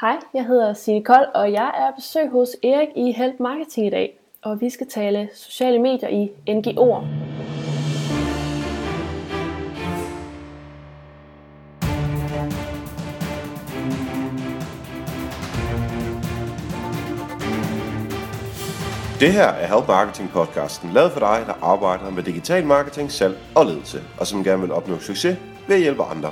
[0.00, 3.90] Hej, jeg hedder Signe Kold, og jeg er besøg hos Erik i Help Marketing i
[3.90, 4.18] dag.
[4.42, 7.04] Og vi skal tale sociale medier i NGO'er.
[19.20, 23.38] Det her er Help Marketing podcasten, lavet for dig, der arbejder med digital marketing, salg
[23.56, 25.38] og ledelse, og som gerne vil opnå succes
[25.68, 26.30] ved at hjælpe andre.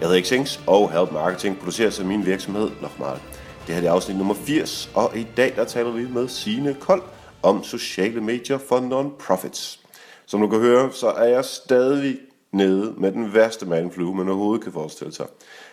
[0.00, 3.18] Jeg hedder Xings, og Help Marketing producerer sig min virksomhed Nochmal.
[3.66, 7.02] Det her er afsnit nummer 80, og i dag der taler vi med Sine Kold
[7.42, 9.80] om sociale medier for non-profits.
[10.26, 12.18] Som du kan høre, så er jeg stadig
[12.52, 15.26] nede med den værste manflu, man overhovedet kan forestille sig.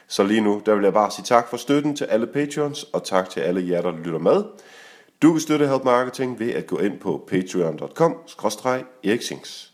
[0.07, 3.03] Så lige nu, der vil jeg bare sige tak for støtten til alle patrons, og
[3.03, 4.43] tak til alle jer, der lytter med.
[5.21, 9.73] Du kan støtte Help Marketing ved at gå ind på patreon.com-eriksings.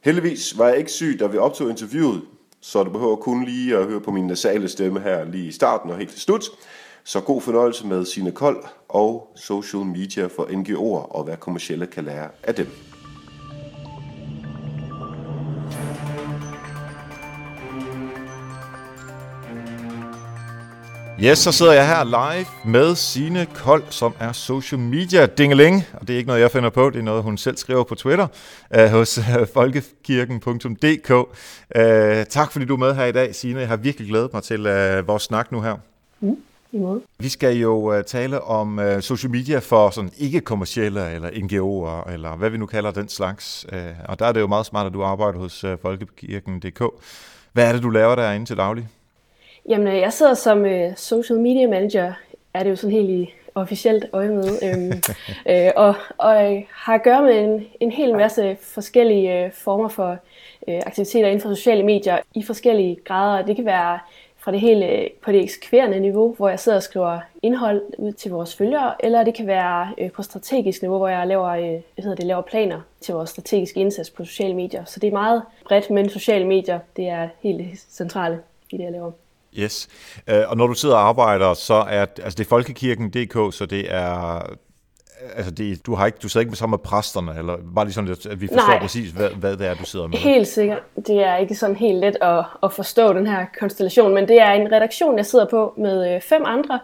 [0.00, 2.22] Heldigvis var jeg ikke syg, da vi optog interviewet,
[2.60, 5.90] så du behøver kun lige at høre på min nasale stemme her lige i starten
[5.90, 6.44] og helt til slut.
[7.04, 12.04] Så god fornøjelse med sine kold og social media for NGO'er og hvad kommercielle kan
[12.04, 12.89] lære af dem.
[21.24, 25.84] Yes, så sidder jeg her live med Sine Kold, som er social media dingeling.
[25.92, 27.94] Og det er ikke noget, jeg finder på, det er noget, hun selv skriver på
[27.94, 28.26] Twitter
[28.78, 31.10] uh, hos uh, folkekirken.dk.
[31.10, 33.60] Uh, tak fordi du er med her i dag, Sine.
[33.60, 35.76] Jeg har virkelig glædet mig til uh, vores snak nu her.
[36.20, 36.36] Mm,
[36.72, 37.00] imod.
[37.18, 42.36] Vi skal jo uh, tale om uh, social media for sådan ikke-kommercielle eller NGO'er, eller
[42.36, 43.66] hvad vi nu kalder den slags.
[43.72, 46.82] Uh, og der er det jo meget smart, at du arbejder hos uh, folkekirken.dk.
[47.52, 48.88] Hvad er det, du laver derinde til daglig?
[49.70, 52.12] Jamen, øh, jeg sidder som øh, social media manager,
[52.54, 55.02] er det jo sådan helt i officielt øje med, øhm,
[55.52, 59.88] øh, og, og øh, har at gøre med en, en hel masse forskellige øh, former
[59.88, 60.18] for
[60.68, 63.46] øh, aktiviteter inden for sociale medier i forskellige grader.
[63.46, 63.98] Det kan være
[64.38, 68.30] fra det hele på det eksekverende niveau, hvor jeg sidder og skriver indhold ud til
[68.30, 72.16] vores følgere, eller det kan være øh, på strategisk niveau, hvor jeg laver, øh, hedder
[72.16, 74.84] det, laver planer til vores strategiske indsats på sociale medier.
[74.84, 78.40] Så det er meget bredt, men sociale medier, det er helt centrale
[78.70, 79.12] i det, jeg laver.
[79.58, 79.88] Yes.
[80.32, 83.94] Uh, og når du sidder og arbejder, så er altså det er folkekirken.dk, så det
[83.94, 84.42] er
[85.36, 88.10] altså det, du har ikke du sidder ikke sammen med præsterne eller bare lige sådan
[88.10, 88.78] at vi forstår Nej.
[88.78, 90.18] præcis hvad, hvad det er du sidder med.
[90.18, 90.78] Helt sikkert.
[91.06, 94.52] Det er ikke sådan helt let at, at forstå den her konstellation, men det er
[94.52, 96.80] en redaktion jeg sidder på med øh, fem andre,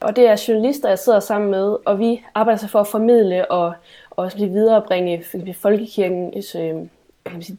[0.00, 3.50] og det er journalister jeg sidder sammen med, og vi arbejder så for at formidle
[3.50, 3.72] og
[4.10, 6.74] og viderebringe folkekirken øh,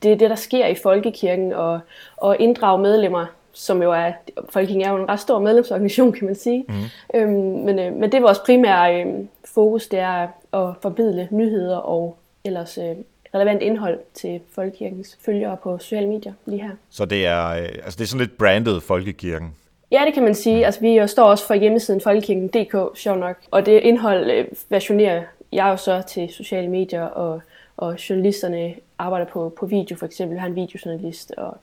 [0.03, 1.79] det er det der sker i folkekirken og
[2.17, 4.11] og inddrage medlemmer som jo er,
[4.49, 6.65] Folkekirken er jo en ret stor medlemsorganisation, kan man sige.
[6.67, 6.73] Mm.
[7.19, 9.13] Øhm, men, øh, men det er vores primære øh,
[9.45, 12.95] fokus, det er at forbidle nyheder og ellers øh,
[13.35, 16.71] relevant indhold til Folkekirkens følgere på sociale medier lige her.
[16.89, 19.55] Så det er, øh, altså det er sådan lidt branded Folkekirken?
[19.91, 20.57] Ja, det kan man sige.
[20.57, 20.63] Mm.
[20.63, 23.37] Altså, vi står også for hjemmesiden folkekirken.dk, sjov nok.
[23.51, 27.41] Og det indhold øh, versionerer jeg jo så til sociale medier, og,
[27.77, 30.35] og journalisterne arbejder på, på video for eksempel.
[30.35, 31.57] Vi har en videojournalist, og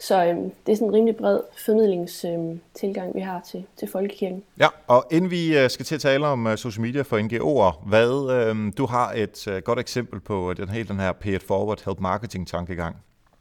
[0.00, 4.42] så øhm, det er sådan en rimelig bred formidlingstilgang, øhm, vi har til, til folkekirken.
[4.60, 7.88] Ja, og inden vi øh, skal til at tale om uh, social media for NGO'er,
[7.88, 11.42] hvad, øhm, du har et uh, godt eksempel på den, hele den her pay it
[11.42, 12.96] forward help marketing tankegang.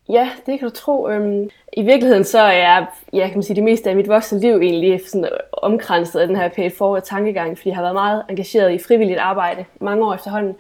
[0.10, 1.10] Ja, det kan du tro.
[1.10, 4.40] Øhm, I virkeligheden så er jeg, ja, kan man sige, det meste af mit voksne
[4.40, 8.24] liv egentlig sådan omkranset af den her pay forward tankegang, fordi jeg har været meget
[8.30, 10.56] engageret i frivilligt arbejde mange år efterhånden.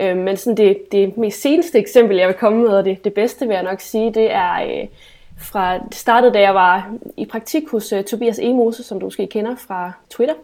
[0.00, 3.14] Øhm, men sådan det, det mest seneste eksempel, jeg vil komme med, og det, det
[3.14, 4.62] bedste vil jeg nok sige, det er...
[4.62, 4.86] Øh,
[5.40, 9.26] fra det startede, da jeg var i praktik hos uh, Tobias Emose, som du måske
[9.26, 10.34] kender fra Twitter,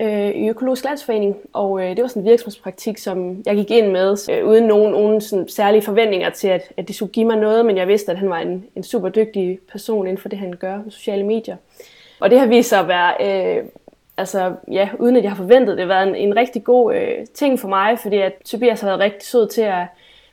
[0.00, 1.36] uh, i Økologisk Landsforening.
[1.52, 4.92] Og uh, det var sådan en virksomhedspraktik, som jeg gik ind med, uh, uden nogen,
[4.92, 8.12] nogen sådan særlige forventninger til, at, at det skulle give mig noget, men jeg vidste,
[8.12, 11.24] at han var en, en super dygtig person inden for det, han gør med sociale
[11.24, 11.56] medier.
[12.20, 13.14] Og det har vist sig at være,
[13.60, 13.68] uh,
[14.16, 17.60] altså ja, uden at jeg har forventet det, været en, en rigtig god uh, ting
[17.60, 19.84] for mig, fordi at Tobias har været rigtig sød til at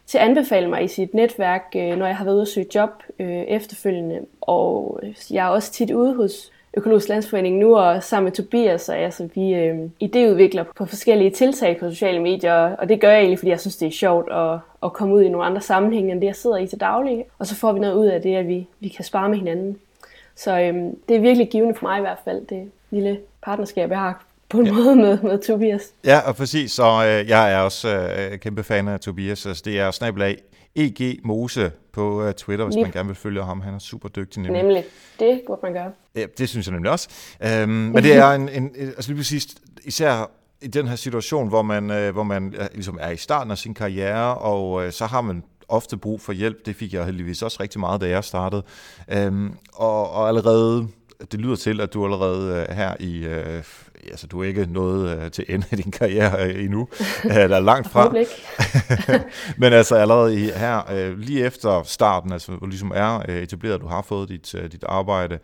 [0.09, 2.67] til at anbefale mig i sit netværk, øh, når jeg har været ude og søge
[2.75, 4.19] job øh, efterfølgende.
[4.41, 4.99] Og
[5.31, 9.29] jeg er også tit ude hos Økologisk Landsforening nu, og sammen med Tobias, og altså,
[9.35, 13.51] vi øh, idéudvikler på forskellige tiltag på sociale medier, og det gør jeg egentlig, fordi
[13.51, 16.27] jeg synes, det er sjovt at, at komme ud i nogle andre sammenhænge, end det
[16.27, 17.25] jeg sidder i til daglig.
[17.39, 19.77] Og så får vi noget ud af det, at vi, vi kan spare med hinanden.
[20.35, 20.73] Så øh,
[21.09, 24.59] det er virkelig givende for mig i hvert fald, det lille partnerskab, jeg har på
[24.59, 24.73] en ja.
[24.73, 25.81] måde med, med Tobias.
[26.05, 26.71] Ja, og præcis.
[26.71, 29.45] Så øh, jeg er også øh, kæmpe fan af Tobias.
[29.45, 30.37] Altså, det er snabelag
[30.75, 32.83] EG Mose på uh, Twitter, hvis Lige.
[32.83, 33.61] man gerne vil følge ham.
[33.61, 34.41] Han er super dygtig.
[34.41, 34.63] Nemlig.
[34.63, 34.83] nemlig.
[35.19, 35.91] Det burde man gøre.
[36.15, 37.09] Ja, det synes jeg nemlig også.
[37.63, 39.47] Um, men det er en, en, altså lige præcis,
[39.83, 40.31] især
[40.61, 43.57] i den her situation, hvor man, uh, hvor man uh, ligesom er i starten af
[43.57, 46.65] sin karriere, og uh, så har man ofte brug for hjælp.
[46.65, 48.63] Det fik jeg heldigvis også rigtig meget, da jeg startede.
[49.27, 50.87] Um, og, og allerede
[51.31, 53.63] det lyder til, at du allerede øh, her i, øh,
[54.07, 56.87] altså du er ikke nået øh, til ende af din karriere øh, endnu,
[57.25, 58.13] øh, der er langt fra.
[59.61, 63.73] Men altså allerede i, her, øh, lige efter starten, altså hvor ligesom er øh, etableret,
[63.73, 65.39] at du har fået dit, øh, dit arbejde,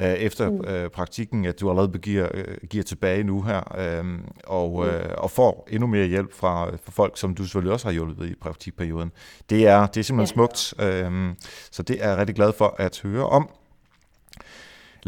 [0.00, 0.64] øh, efter mm.
[0.64, 4.04] øh, praktikken, at du allerede giver, øh, giver tilbage nu her, øh,
[4.46, 4.90] og, mm.
[4.90, 8.30] øh, og får endnu mere hjælp fra, fra folk, som du selvfølgelig også har hjulpet
[8.30, 9.12] i praktikperioden.
[9.50, 10.46] Det er, det er simpelthen ja.
[10.46, 11.34] smukt, øh,
[11.70, 13.48] så det er jeg rigtig glad for at høre om.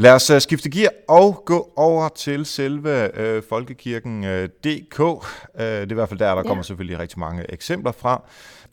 [0.01, 5.01] Lad os uh, skifte gear og gå over til selve uh, folkekirken.dk.
[5.01, 5.21] Uh,
[5.55, 6.43] det er i hvert fald der, der ja.
[6.43, 8.23] kommer selvfølgelig rigtig mange eksempler fra.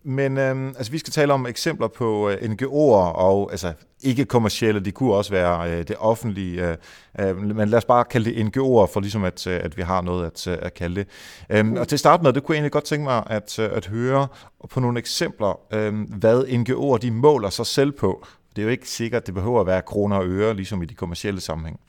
[0.03, 4.79] Men uh, altså, vi skal tale om eksempler på uh, NGO'er og altså, ikke kommercielle,
[4.79, 6.77] de kunne også være uh, det offentlige,
[7.19, 9.81] uh, uh, men lad os bare kalde det NGO'er, for ligesom at, uh, at vi
[9.81, 11.59] har noget at, at kalde det.
[11.59, 13.85] Um, og til at starte med, det kunne jeg egentlig godt tænke mig at, at
[13.85, 14.27] høre
[14.69, 18.25] på nogle eksempler, um, hvad NGO'er de måler sig selv på
[18.57, 20.94] det er jo ikke sikkert, det behøver at være kroner og øre, ligesom i de
[20.94, 21.80] kommercielle sammenhæng.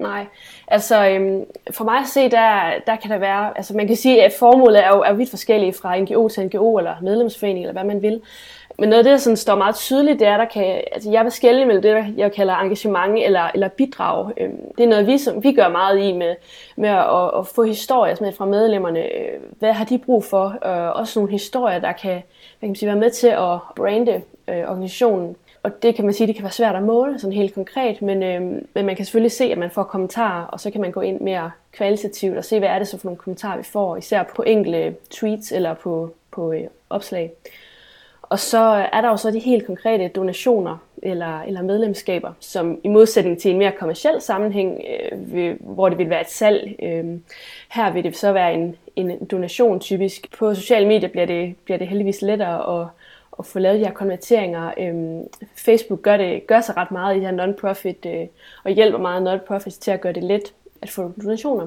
[0.00, 0.26] Nej,
[0.68, 4.24] altså øhm, for mig at se, der, der kan der være, altså man kan sige,
[4.24, 7.84] at formålet er jo, er vidt forskellige fra NGO til NGO, eller medlemsforening, eller hvad
[7.84, 8.20] man vil.
[8.78, 11.24] Men noget af det, der sådan står meget tydeligt, det er, der kan, altså jeg
[11.24, 14.32] vil skælde mellem det, jeg kalder engagement eller, eller bidrag.
[14.36, 16.34] Øhm, det er noget, vi, som, vi gør meget i med,
[16.76, 19.00] med at, at få historier med fra medlemmerne.
[19.00, 20.66] Øh, hvad har de brug for?
[20.66, 24.22] Øh, også nogle historier, der kan, hvad kan man sige, være med til at brande
[24.48, 27.54] øh, organisationen og det kan man sige, det kan være svært at måle sådan helt
[27.54, 28.40] konkret, men, øh,
[28.74, 31.20] men man kan selvfølgelig se, at man får kommentarer, og så kan man gå ind
[31.20, 34.42] mere kvalitativt og se, hvad er det så for nogle kommentarer, vi får, især på
[34.42, 37.32] enkelte tweets eller på, på øh, opslag.
[38.22, 38.58] Og så
[38.92, 43.50] er der jo så de helt konkrete donationer eller, eller medlemskaber, som i modsætning til
[43.50, 44.82] en mere kommersiel sammenhæng,
[45.12, 47.04] øh, vil, hvor det vil være et salg, øh,
[47.68, 50.38] her vil det så være en, en donation typisk.
[50.38, 52.88] På sociale medier bliver det, bliver det heldigvis lettere at
[53.38, 54.72] at få lavet de her konverteringer.
[54.78, 55.22] Øhm,
[55.56, 58.26] Facebook gør, det, gør sig ret meget i de her non-profit, øh,
[58.64, 60.52] og hjælper meget non-profits til at gøre det let
[60.82, 61.66] at få donationer.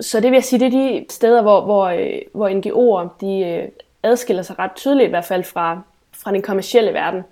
[0.00, 3.40] Så det vil jeg sige, det er de steder, hvor, hvor, øh, hvor NGO'er de,
[3.40, 3.68] øh,
[4.02, 5.80] adskiller sig ret tydeligt i hvert fald fra,
[6.12, 7.22] fra den kommercielle verden.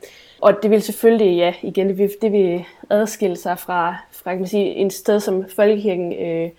[0.41, 4.41] Og det vil selvfølgelig, ja, igen, det vil, det vil adskille sig fra, fra kan
[4.41, 6.51] man sige, en sted som Folkekirken øh,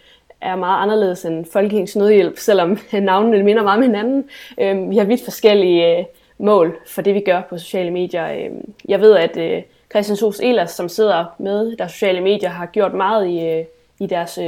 [0.42, 4.30] er meget anderledes end Folkekirkens Nødhjælp, selvom navnene minder meget om hinanden.
[4.60, 6.06] Øh, vi har vidt forskellige øh,
[6.38, 8.32] mål for det, vi gør på sociale medier.
[8.32, 8.50] Øh,
[8.88, 12.94] jeg ved, at øh, Christian Sos Ehlers, som sidder med der sociale medier, har gjort
[12.94, 13.66] meget i, øh,
[14.00, 14.40] i deres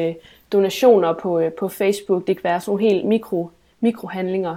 [0.52, 2.28] donationer på, på Facebook.
[2.28, 3.50] Det kan være sådan nogle helt mikro,
[3.80, 4.56] mikrohandlinger,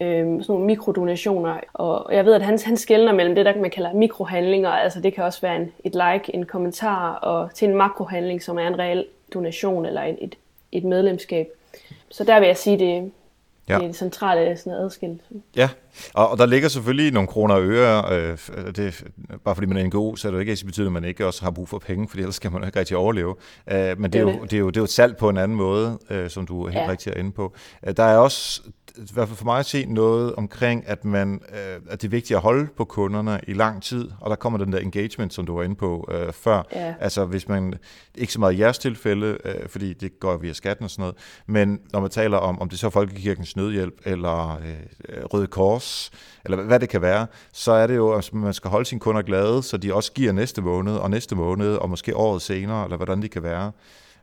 [0.00, 1.56] sådan nogle mikrodonationer.
[1.72, 4.70] Og jeg ved, at han, han skældner mellem det, der man kalder mikrohandlinger.
[4.70, 8.58] Altså det kan også være en, et like, en kommentar, og til en makrohandling, som
[8.58, 10.36] er en reel donation eller et, et,
[10.72, 11.48] et medlemskab.
[12.08, 13.12] Så der vil jeg sige, det,
[13.68, 13.74] Ja.
[13.74, 15.20] Det er det centrale sådan.
[15.56, 15.68] Ja,
[16.14, 18.04] og, og der ligger selvfølgelig nogle kroner og øre.
[18.12, 18.38] Øh,
[18.76, 19.04] det,
[19.44, 21.26] bare fordi man er en god, så er det jo ikke betyder, at man ikke
[21.26, 23.34] også har brug for penge, for ellers skal man ikke rigtig overleve.
[23.70, 25.36] Øh, men det er, jo, det, er jo, det er jo et salg på en
[25.36, 26.90] anden måde, øh, som du helt ja.
[26.90, 27.54] rigtig er inde på.
[27.86, 28.62] Øh, der er også
[28.96, 32.10] i hvert fald for mig at se noget omkring, at, man, øh, at det er
[32.10, 35.46] vigtigt at holde på kunderne i lang tid, og der kommer den der engagement, som
[35.46, 36.62] du var inde på øh, før.
[36.72, 36.94] Ja.
[37.00, 37.74] Altså hvis man,
[38.14, 41.16] ikke så meget i jeres tilfælde, øh, fordi det går via skatten og sådan noget,
[41.46, 44.60] men når man taler om, om det så er Folkekirkens Nødhjælp, eller
[45.08, 46.10] øh, Røde Kors,
[46.44, 49.22] eller hvad det kan være, så er det jo, at man skal holde sine kunder
[49.22, 52.96] glade, så de også giver næste måned, og næste måned, og måske året senere, eller
[52.96, 53.72] hvordan det kan være.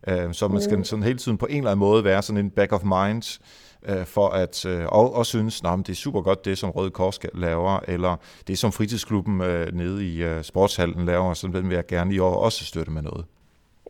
[0.07, 0.83] Øh, så man skal mm.
[0.83, 3.39] sådan hele tiden på en eller anden måde være sådan en back of mind,
[3.85, 6.92] øh, for at øh, og, og synes, at det er super godt det, som Røde
[6.92, 8.16] Kors laver, eller
[8.47, 12.19] det, som fritidsklubben øh, nede i øh, sportshallen laver, så den vil jeg gerne i
[12.19, 13.25] år også støtte med noget.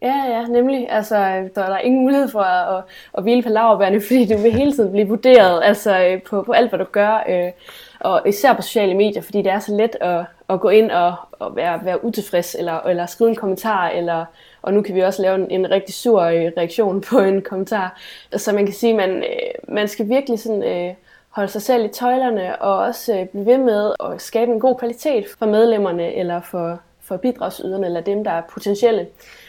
[0.02, 0.88] Ja, ja, nemlig.
[0.90, 1.16] Altså,
[1.56, 2.84] der er ingen mulighed for at, at,
[3.18, 6.52] at hvile på laverbærene, fordi du vil hele tiden blive vurderet altså, øh, på, på
[6.52, 7.24] alt, hvad du gør.
[7.30, 7.52] Øh,
[8.00, 11.16] og især på sociale medier, fordi det er så let at, at gå ind og,
[11.32, 14.26] og være, være utilfreds, eller, eller skrive en kommentar, eller,
[14.62, 18.00] og nu kan vi også lave en, en rigtig sur øh, reaktion på en kommentar.
[18.38, 20.94] Så man kan sige, at man, øh, man skal virkelig sådan, øh,
[21.30, 24.76] holde sig selv i tøjlerne, og også øh, blive ved med at skabe en god
[24.76, 29.08] kvalitet for medlemmerne, eller for, for bidragsyderne, eller dem, der er potentielle.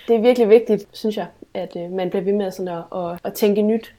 [0.09, 3.19] Det er virkelig vigtigt, synes jeg, at øh, man bliver ved med sådan at, at,
[3.25, 3.95] at tænke nyt.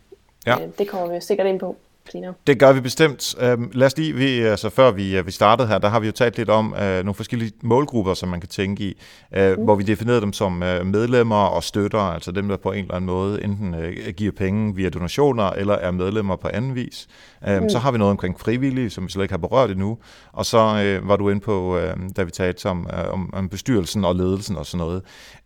[0.46, 0.62] Ja.
[0.62, 1.76] Øh, det kommer vi sikkert ind på
[2.12, 2.34] senere.
[2.48, 3.36] Det gør vi bestemt.
[3.38, 6.06] Uh, lad os lige, vi, altså før vi, uh, vi startede her, der har vi
[6.06, 8.98] jo talt lidt om uh, nogle forskellige målgrupper, som man kan tænke i,
[9.38, 9.64] uh, mm.
[9.64, 12.96] hvor vi definerede dem som uh, medlemmer og støtter, altså dem, der på en eller
[12.96, 17.08] anden måde enten uh, giver penge via donationer, eller er medlemmer på anden vis.
[17.48, 17.70] Uh, mm.
[17.70, 19.98] Så har vi noget omkring frivillige, som vi slet ikke har berørt endnu,
[20.34, 23.50] og så uh, var du inde på, uh, da vi talte om, uh, om, om
[23.50, 25.02] bestyrelsen og ledelsen og sådan noget.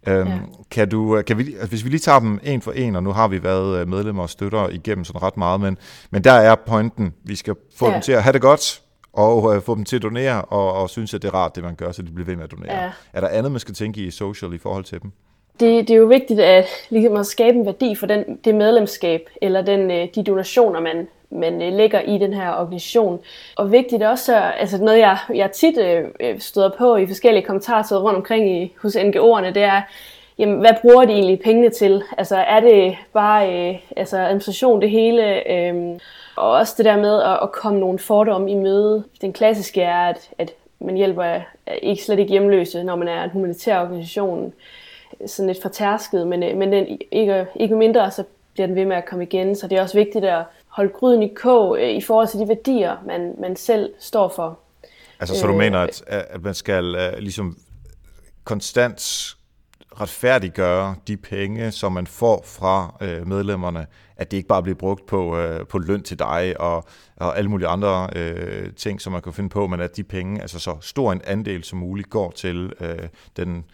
[0.07, 0.37] Øhm, ja.
[0.71, 3.11] Kan du, kan vi, altså hvis vi lige tager dem en for en, og nu
[3.11, 5.77] har vi været medlemmer og støtter igennem sådan ret meget, men,
[6.11, 7.13] men der er pointen.
[7.23, 7.93] Vi skal få ja.
[7.93, 8.81] dem til at have det godt,
[9.13, 11.63] og øh, få dem til at donere, og, og synes, at det er rart, det
[11.63, 12.83] man gør, så de bliver ved med at donere.
[12.83, 12.91] Ja.
[13.13, 15.11] Er der andet, man skal tænke i social i forhold til dem?
[15.59, 19.29] det, det er jo vigtigt at, ligesom at skabe en værdi for den, det medlemskab,
[19.41, 23.19] eller den, øh, de donationer, man, man øh, lægger i den her organisation.
[23.55, 28.17] Og vigtigt også, altså noget jeg, jeg tit øh, støder på i forskellige kommentarer rundt
[28.17, 29.81] omkring i, hos NGO'erne, det er,
[30.39, 32.03] jamen, hvad bruger de egentlig pengene til?
[32.17, 35.51] Altså er det bare øh, altså administration det hele?
[35.51, 35.99] Øh,
[36.35, 39.03] og også det der med at, at komme nogle fordomme i møde.
[39.21, 41.39] Den klassiske er, at, at man hjælper
[41.81, 44.53] ikke slet ikke hjemløse, når man er en humanitær organisation.
[45.25, 48.95] Sådan lidt fortærsket, men, øh, men den, ikke, ikke mindre, så bliver den ved med
[48.95, 49.55] at komme igen.
[49.55, 52.47] Så det er også vigtigt at holde gryden i kog øh, i forhold til de
[52.47, 54.59] værdier, man, man selv står for.
[55.19, 56.83] Altså, så du øh, mener, at, at man skal
[57.19, 57.57] ligesom
[58.43, 59.35] konstant
[59.91, 65.05] retfærdiggøre de penge, som man får fra øh, medlemmerne, at det ikke bare bliver brugt
[65.05, 69.21] på, øh, på løn til dig og, og alle mulige andre øh, ting, som man
[69.21, 72.31] kan finde på, men at de penge, altså så stor en andel som muligt, går
[72.31, 73.65] til øh, den,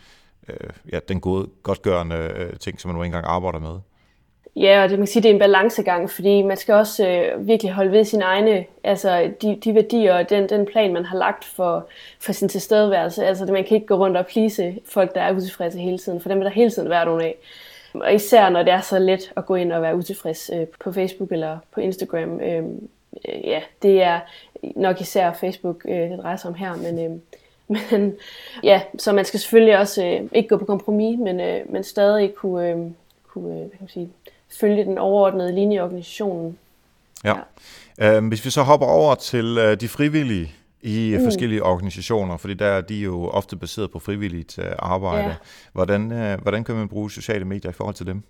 [0.47, 3.79] øh, ja, den gode, godgørende øh, ting, som man nu engang arbejder med.
[4.55, 7.47] Ja, og det, man kan sige, det er en balancegang, fordi man skal også øh,
[7.47, 11.17] virkelig holde ved sine egne, altså de, de værdier og den, den plan, man har
[11.17, 11.87] lagt for,
[12.19, 13.25] for sin tilstedeværelse.
[13.25, 16.29] Altså man kan ikke gå rundt og plise folk, der er utilfredse hele tiden, for
[16.29, 17.35] dem vil der hele tiden være nogen af.
[17.93, 20.91] Og især når det er så let at gå ind og være utilfreds øh, på
[20.91, 22.39] Facebook eller på Instagram.
[22.41, 22.63] Øh,
[23.29, 24.19] øh, ja, det er
[24.75, 27.05] nok især Facebook, øh, det drejer sig om her, men...
[27.05, 27.17] Øh,
[27.91, 28.15] men
[28.63, 32.35] ja, så man skal selvfølgelig også øh, ikke gå på kompromis, men, øh, men stadig
[32.35, 32.77] kunne, øh,
[33.27, 34.09] kunne øh, hvad kan man sige,
[34.59, 36.57] følge den overordnede linje i organisationen.
[37.23, 37.35] Ja.
[37.99, 38.17] ja.
[38.17, 41.23] Øhm, hvis vi så hopper over til øh, de frivillige i mm.
[41.23, 45.27] forskellige organisationer, fordi der er de jo ofte baseret på frivilligt øh, arbejde.
[45.27, 45.35] Ja.
[45.73, 48.23] Hvordan, øh, hvordan kan man bruge sociale medier i forhold til dem?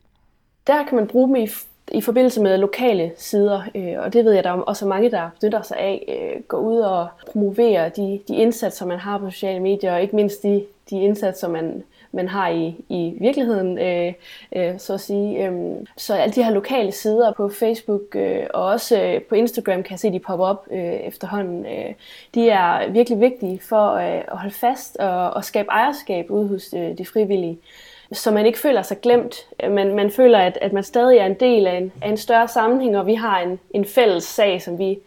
[0.68, 1.48] Der kan man bruge dem i,
[1.92, 5.30] i forbindelse med lokale sider, øh, og det ved jeg, der er også mange, der
[5.40, 6.06] benytter sig af.
[6.36, 10.16] Øh, gå ud og promovere de, de indsatser, man har på sociale medier, og ikke
[10.16, 11.84] mindst de, de indsatser, man
[12.16, 14.14] man har i, i virkeligheden, øh,
[14.56, 15.48] øh, så at sige.
[15.48, 19.84] Øh, så alle de her lokale sider på Facebook øh, og også øh, på Instagram
[19.84, 21.66] kan jeg se, de popper op øh, efterhånden.
[21.66, 21.94] Øh,
[22.36, 26.74] de er virkelig vigtige for øh, at holde fast og, og skabe ejerskab ude hos
[26.74, 27.58] øh, de frivillige
[28.12, 29.36] så man ikke føler sig glemt.
[29.70, 32.48] Man, man føler, at, at man stadig er en del af en, af en større
[32.48, 35.00] sammenhæng, og vi har en, en fælles sag, som vi,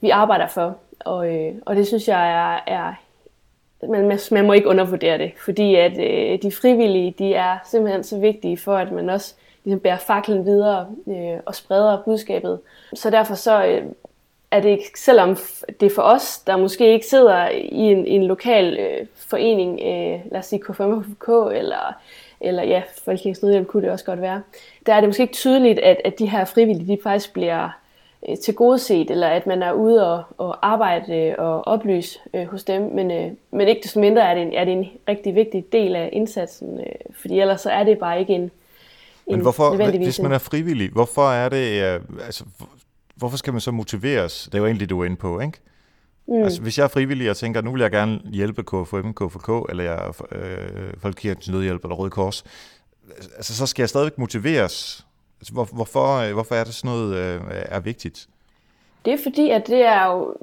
[0.00, 0.76] vi arbejder for.
[0.98, 2.94] Og, øh, og det synes jeg er, er
[3.82, 8.18] man, man må ikke undervurdere det, fordi at øh, de frivillige, de er simpelthen så
[8.18, 12.58] vigtige for, at man også ligesom bærer faklen videre øh, og spreder budskabet.
[12.94, 13.82] Så derfor så øh,
[14.50, 15.36] er det ikke, selvom
[15.80, 19.80] det er for os, der måske ikke sidder i en, i en lokal øh, forening,
[19.80, 21.96] øh, lad os sige K5K eller,
[22.40, 24.42] eller ja, Folkekirkens Nødhjælp kunne det også godt være,
[24.86, 27.78] der er det måske ikke tydeligt, at, at de her frivillige, de faktisk bliver
[28.28, 32.64] øh, til godeset, eller at man er ude og, og arbejde og oplyse øh, hos
[32.64, 35.64] dem, men, øh, men ikke desto mindre er det, en, er det en rigtig vigtig
[35.72, 36.86] del af indsatsen, øh,
[37.20, 38.50] fordi ellers så er det bare ikke en, en
[39.26, 42.44] Men hvorfor, hvis man er frivillig, hvorfor er det, øh, altså,
[43.14, 44.44] hvorfor skal man så motiveres?
[44.44, 45.58] Det er jo egentlig du er inde på, ikke?
[46.28, 46.42] Mm.
[46.42, 49.84] Altså, hvis jeg er frivillig og tænker, nu vil jeg gerne hjælpe KFM, KFK, eller
[49.84, 52.44] jeg øh, Folkekirkens Nødhjælp eller Røde Kors,
[53.36, 55.06] altså, så skal jeg stadigvæk motiveres
[55.40, 58.28] Altså, hvor, hvorfor, øh, hvorfor er det sådan noget øh, er vigtigt?
[59.04, 60.34] Det er fordi, at det er jo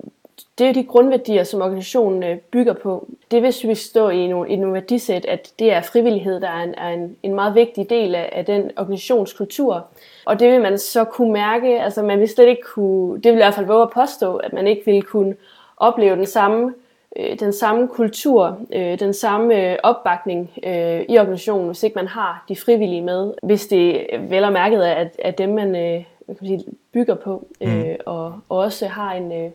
[0.57, 3.07] det er de grundværdier, som organisationen øh, bygger på.
[3.31, 6.63] Det vil vi stå i nogle, i nogle værdisæt, at det er frivillighed, der er
[6.63, 9.87] en, er en, en meget vigtig del af, af den organisationskultur.
[10.25, 13.33] Og det vil man så kunne mærke, altså man vil slet ikke kunne, det vil
[13.33, 15.35] i hvert fald våge at påstå, at man ikke vil kunne
[15.77, 16.73] opleve den samme
[17.15, 22.07] øh, den samme kultur, øh, den samme øh, opbakning øh, i organisationen, hvis ikke man
[22.07, 23.33] har de frivillige med.
[23.43, 27.15] Hvis det vel og mærket er, at, at dem, man, øh, kan man sige, bygger
[27.15, 27.95] på, øh, mm.
[28.05, 29.51] og, og også har en, øh,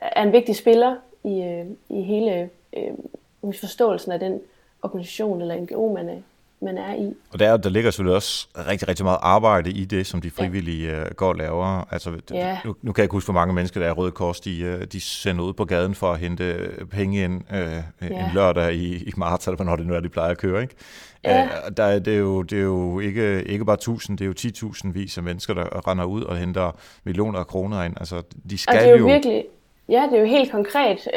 [0.00, 4.40] er en vigtig spiller i, øh, i hele øh, forståelsen af den
[4.82, 6.16] organisation eller NGO, man er,
[6.60, 7.14] man er i.
[7.32, 10.88] Og der, der ligger selvfølgelig også rigtig, rigtig meget arbejde i det, som de frivillige
[10.88, 11.00] ja.
[11.00, 11.88] Øh, går og laver.
[11.90, 12.58] Altså, ja.
[12.64, 14.84] nu, nu kan jeg ikke huske, hvor mange mennesker, der er Røde Kors, de, øh,
[14.84, 18.26] de sender ud på gaden for at hente penge ind øh, ja.
[18.26, 20.62] en lørdag i, i marts, eller hvornår det nu er, de plejer at køre.
[20.62, 20.74] Ikke?
[21.24, 21.44] Ja.
[21.44, 24.70] Øh, der, det, er jo, det er jo ikke, ikke bare tusind, det er jo
[24.72, 27.94] 10.000 vis af mennesker, der render ud og henter millioner af kroner ind.
[27.96, 29.44] Altså, de skal og det er jo, jo virkelig,
[29.88, 31.08] Ja, det er jo helt konkret,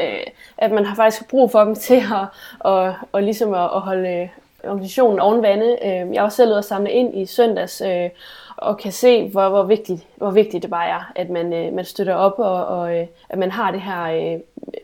[0.58, 2.26] at man har faktisk brug for dem til at,
[2.60, 4.30] og, og ligesom at, at holde,
[4.64, 5.78] organisationen oven vande.
[5.86, 8.10] Øh, jeg var selv ude at samle ind i søndags, øh,
[8.58, 11.86] og kan se, hvor, hvor, vigtigt, hvor vigtigt det bare er, at man, øh, man
[11.86, 14.40] støtter op, og, og øh, at man har det her, øh,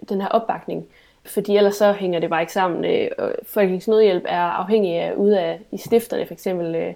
[0.09, 0.85] den her opbakning.
[1.25, 2.85] Fordi ellers så hænger det bare ikke sammen.
[2.85, 3.09] Øh,
[3.43, 6.95] Folkens Nødhjælp er afhængig af ude af i stifterne for eksempel,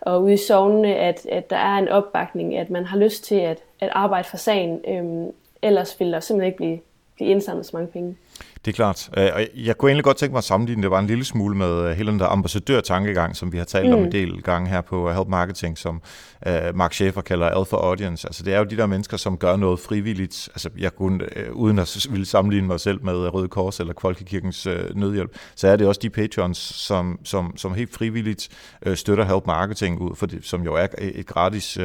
[0.00, 3.34] og ude i sovnene, at, at der er en opbakning, at man har lyst til
[3.34, 4.80] at, at arbejde for sagen.
[4.88, 5.32] Øhm,
[5.62, 6.78] ellers vil der simpelthen ikke blive,
[7.16, 8.16] blive indsamlet så mange penge.
[8.64, 9.10] Det er klart.
[9.16, 11.56] Øh, og jeg kunne egentlig godt tænke mig at sammenligne det bare en lille smule
[11.56, 13.94] med øh, hele den der ambassadør-tankegang, som vi har talt mm.
[13.94, 16.02] om en del gange her på Help Marketing, som
[16.46, 18.28] uh, Mark Schaefer kalder Alpha Audience.
[18.28, 20.48] Altså det er jo de der mennesker, som gør noget frivilligt.
[20.52, 24.68] Altså jeg kunne, uh, uden at ville sammenligne mig selv med Røde Kors eller Folkekirkens
[24.94, 28.48] nødhjælp, så er det også de patrons, som, som, som helt frivilligt
[28.94, 31.84] støtter Help Marketing, ud for det, som jo er et gratis uh,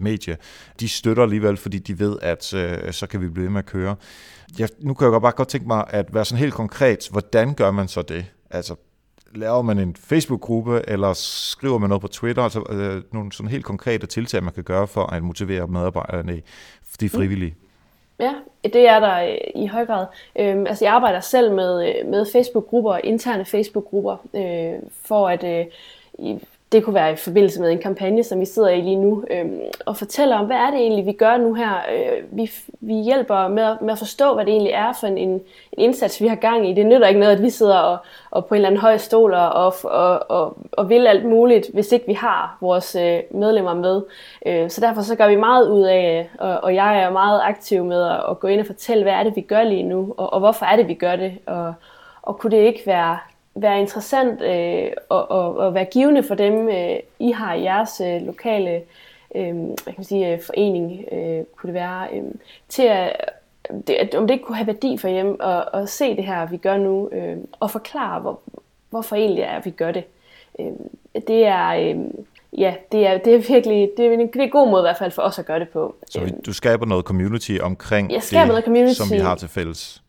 [0.00, 0.36] medie.
[0.80, 3.66] De støtter alligevel, fordi de ved, at uh, så kan vi blive ved med at
[3.66, 3.96] køre
[4.58, 7.70] jeg, nu kan jeg bare godt tænke mig at være sådan helt konkret, hvordan gør
[7.70, 8.26] man så det?
[8.50, 8.74] Altså,
[9.34, 13.64] laver man en Facebook-gruppe, eller skriver man noget på Twitter, altså øh, nogle sådan helt
[13.64, 16.42] konkrete tiltag, man kan gøre for at motivere medarbejderne,
[17.00, 17.54] de frivillige?
[18.20, 18.34] Ja,
[18.64, 20.06] det er der øh, i høj grad.
[20.38, 26.36] Øhm, altså jeg arbejder selv med, øh, med Facebook-grupper, interne Facebook-grupper, øh, for at øh,
[26.72, 29.46] det kunne være i forbindelse med en kampagne, som vi sidder i lige nu, øh,
[29.86, 31.72] og fortæller om, hvad er det egentlig, vi gør nu her.
[31.94, 35.28] Øh, vi, vi hjælper med, med at forstå, hvad det egentlig er for en, en,
[35.28, 35.42] en
[35.78, 36.74] indsats, vi har gang i.
[36.74, 37.98] Det nytter ikke noget, at vi sidder og,
[38.30, 41.92] og på en eller anden høj stol og, og, og, og vil alt muligt, hvis
[41.92, 44.02] ikke vi har vores øh, medlemmer med.
[44.46, 47.40] Øh, så derfor så gør vi meget ud af, øh, og, og jeg er meget
[47.44, 50.14] aktiv med at, at gå ind og fortælle, hvad er det, vi gør lige nu,
[50.16, 51.74] og, og hvorfor er det, vi gør det, og,
[52.22, 53.18] og kunne det ikke være
[53.54, 58.00] være interessant øh, og, og, og være givende for dem, øh, I har i jeres
[58.00, 58.82] øh, lokale
[59.34, 62.22] øh, hvad kan man sige, øh, forening, øh, kunne det være, øh,
[62.68, 63.30] til at,
[63.86, 66.56] det, om det ikke kunne have værdi for hjem at, at se det her, vi
[66.56, 68.40] gør nu, øh, og forklare, hvor,
[68.90, 70.04] hvorfor egentlig er, at vi gør det.
[70.58, 70.72] Øh,
[71.28, 71.68] det er...
[71.68, 71.96] Øh,
[72.58, 74.86] ja, det er, det er virkelig det er en, det er en god måde i
[74.86, 75.96] hvert fald for os at gøre det på.
[76.10, 78.94] Så du skaber noget community omkring jeg skaber det, noget community.
[78.94, 80.02] som vi har til fælles?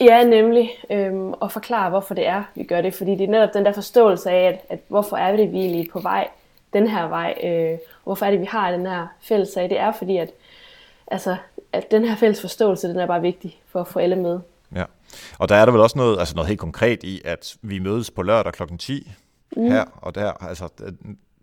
[0.00, 0.70] Ja, nemlig.
[0.90, 2.94] Øhm, og forklare, hvorfor det er, vi gør det.
[2.94, 5.88] Fordi det er netop den der forståelse af, at, at hvorfor er det, vi egentlig
[5.92, 6.28] på vej,
[6.72, 7.34] den her vej.
[7.44, 9.70] Øh, hvorfor er det, vi har den her fælles sag.
[9.70, 10.30] Det er fordi, at,
[11.06, 11.36] altså,
[11.72, 14.40] at den her fælles forståelse, den er bare vigtig for at få alle med.
[14.74, 14.84] Ja,
[15.38, 18.10] og der er der vel også noget, altså noget helt konkret i, at vi mødes
[18.10, 18.62] på lørdag kl.
[18.78, 19.12] 10
[19.56, 19.70] mm.
[19.70, 20.32] her og der.
[20.48, 20.68] Altså,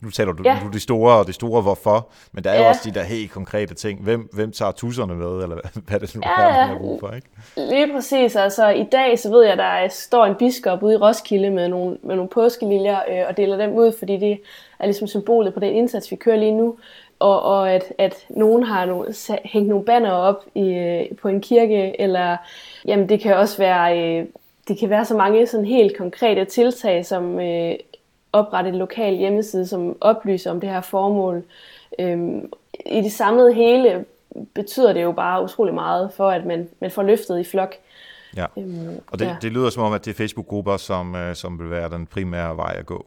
[0.03, 0.59] nu taler du, ja.
[0.63, 2.61] du de store og de store hvorfor, men der er ja.
[2.61, 3.99] jo også de der helt konkrete ting.
[4.01, 6.99] Hvem, hvem tager tusserne med, eller hvad, er det nu ja, er, man har brug
[6.99, 7.27] for, ikke?
[7.57, 8.35] Lige præcis.
[8.35, 11.97] Altså i dag, så ved jeg, der står en biskop ude i Roskilde med nogle,
[12.03, 14.41] med nogle påskeliljer øh, og deler dem ud, fordi det
[14.79, 16.75] er ligesom symbolet på den indsats, vi kører lige nu.
[17.19, 19.13] Og, og at, at nogen har nogle,
[19.45, 22.37] hængt nogle banner op i, øh, på en kirke, eller
[22.85, 23.99] jamen det kan også være...
[23.99, 24.25] Øh,
[24.67, 27.75] det kan være så mange sådan helt konkrete tiltag, som øh,
[28.33, 31.43] oprette en lokal hjemmeside, som oplyser om det her formål.
[31.99, 32.49] Øhm,
[32.85, 34.05] I det samlede hele
[34.53, 37.75] betyder det jo bare utrolig meget for, at man, man får løftet i flok.
[38.37, 39.35] Ja, øhm, og det, ja.
[39.41, 42.57] det lyder som om, at det er Facebook-grupper, som, øh, som vil være den primære
[42.57, 43.05] vej at gå.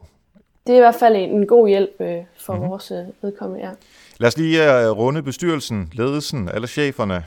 [0.67, 2.71] Det er i hvert fald en, en god hjælp øh, for mm-hmm.
[2.71, 3.71] vores øh, vedkommende, ja.
[4.19, 7.25] Lad os lige uh, runde bestyrelsen, ledelsen, alle cheferne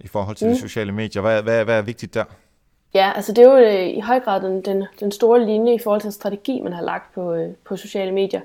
[0.00, 0.52] i forhold til mm.
[0.52, 1.22] de sociale medier.
[1.22, 2.24] Hvad, hvad, hvad er vigtigt der?
[2.94, 5.78] Ja, altså det er jo øh, i høj grad den, den, den store linje i
[5.78, 8.40] forhold til strategi, man har lagt på, øh, på sociale medier.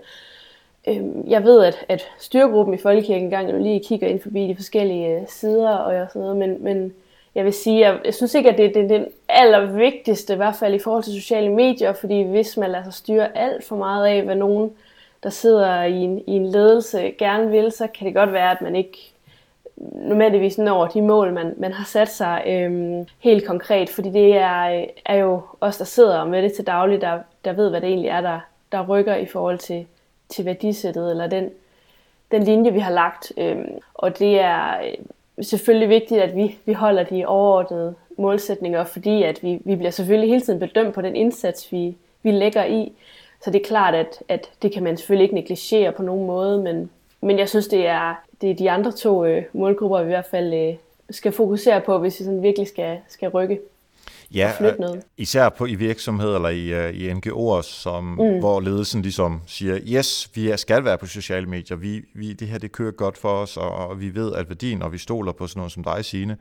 [0.87, 5.15] Øhm, jeg ved, at, at styregruppen i Folkekirken engang lige kigger ind forbi de forskellige
[5.15, 6.93] øh, sider og sådan noget, men, men
[7.35, 10.55] jeg vil sige, jeg, jeg synes ikke, at det, det er den allervigtigste, i hvert
[10.55, 14.07] fald i forhold til sociale medier, fordi hvis man lader sig styre alt for meget
[14.07, 14.71] af, hvad nogen,
[15.23, 18.61] der sidder i en, i en ledelse, gerne vil, så kan det godt være, at
[18.61, 19.13] man ikke
[19.77, 24.85] nødvendigvis når de mål, man, man har sat sig øhm, helt konkret, fordi det er,
[25.05, 28.09] er jo os, der sidder med det til daglig, der, der ved, hvad det egentlig
[28.09, 28.39] er, der,
[28.71, 29.85] der rykker i forhold til,
[30.29, 31.49] til værdisættet, eller den,
[32.31, 33.31] den linje, vi har lagt.
[33.37, 34.93] Øhm, og det er øh,
[35.45, 40.29] selvfølgelig vigtigt, at vi, vi holder de overordnede målsætninger, fordi at vi, vi bliver selvfølgelig
[40.29, 42.93] hele tiden bedømt på den indsats, vi, vi lægger i.
[43.43, 46.61] Så det er klart, at, at det kan man selvfølgelig ikke negligere på nogen måde,
[46.61, 46.89] men,
[47.21, 50.25] men jeg synes, det er, det er de andre to øh, målgrupper, vi i hvert
[50.25, 50.75] fald øh,
[51.09, 53.59] skal fokusere på, hvis vi sådan virkelig skal, skal rykke.
[54.33, 55.03] Ja, noget.
[55.17, 58.39] især på i virksomheder eller i, uh, i NGO'er, som, mm.
[58.39, 62.57] hvor ledelsen ligesom siger, yes, vi skal være på sociale medier, vi, vi, det her
[62.57, 65.47] det kører godt for os, og, og vi ved at værdien, og vi stoler på
[65.47, 66.37] sådan noget som dig, Signe.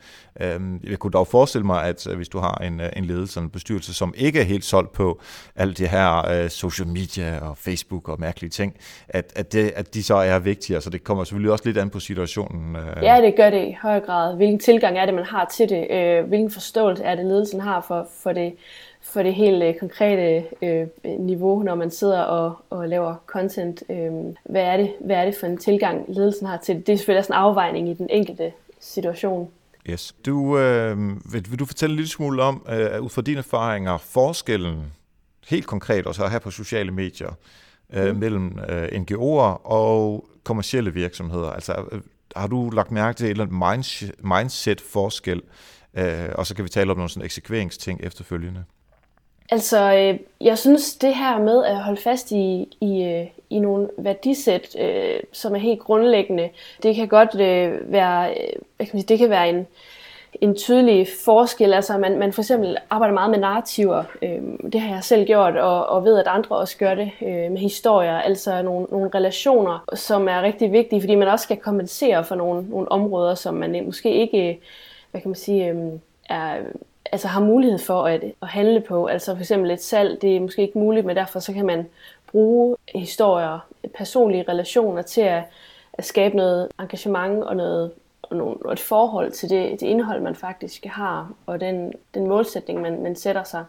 [0.56, 3.50] Um, jeg kunne dog forestille mig, at uh, hvis du har en, en ledelse, en
[3.50, 5.20] bestyrelse, som ikke er helt solgt på
[5.56, 8.76] alt det her uh, social media og Facebook og mærkelige ting,
[9.08, 10.76] at, at, det, at de så er vigtige.
[10.76, 12.76] Altså det kommer selvfølgelig også lidt an på situationen.
[12.76, 13.02] Uh.
[13.02, 14.36] Ja, det gør det i høj grad.
[14.36, 15.86] Hvilken tilgang er det, man har til det?
[15.90, 18.54] Uh, hvilken forståelse er det, ledelsen har for, for, det,
[19.00, 20.86] for det helt øh, konkrete øh,
[21.18, 23.82] niveau, når man sidder og, og laver content.
[23.90, 24.12] Øh,
[24.44, 26.86] hvad, er det, hvad er det for en tilgang, ledelsen har til det?
[26.86, 29.50] Det er selvfølgelig også en afvejning i den enkelte situation.
[29.90, 30.14] Yes.
[30.26, 30.98] Du, øh,
[31.32, 34.92] vil, vil du fortælle en lille smule om, øh, ud fra dine erfaringer, forskellen
[35.48, 37.30] helt konkret, også her på sociale medier,
[37.92, 38.20] øh, mm.
[38.20, 41.50] mellem øh, NGO'er og kommercielle virksomheder?
[41.50, 42.00] Altså, øh,
[42.36, 45.42] har du lagt mærke til et eller andet mindset-forskel
[45.96, 48.64] øh, og så kan vi tale om nogle sådan eksekveringsting efterfølgende.
[49.50, 53.88] Altså, øh, jeg synes, det her med at holde fast i, i, øh, i nogle
[53.98, 56.48] værdisæt, øh, som er helt grundlæggende,
[56.82, 59.66] det kan godt øh, være, øh, hvad kan man sige, det kan være en,
[60.40, 61.74] en tydelig forskel.
[61.74, 64.04] Altså, man, man for eksempel arbejder meget med narrativer.
[64.22, 67.50] Øh, det har jeg selv gjort, og, og ved, at andre også gør det øh,
[67.50, 68.18] med historier.
[68.18, 72.68] Altså nogle, nogle relationer, som er rigtig vigtige, fordi man også skal kompensere for nogle,
[72.68, 74.60] nogle områder, som man måske ikke,
[75.10, 75.92] hvad kan man sige, øh,
[76.28, 76.62] er
[77.12, 79.06] altså har mulighed for at, at handle på.
[79.06, 81.86] Altså for eksempel et salg, det er måske ikke muligt, men derfor så kan man
[82.30, 83.58] bruge historier,
[83.94, 85.42] personlige relationer til at,
[85.92, 87.90] at skabe noget engagement og noget
[88.22, 92.26] og, nogle, og et forhold til det, det indhold, man faktisk har, og den, den
[92.26, 93.64] målsætning, man, man sætter sig.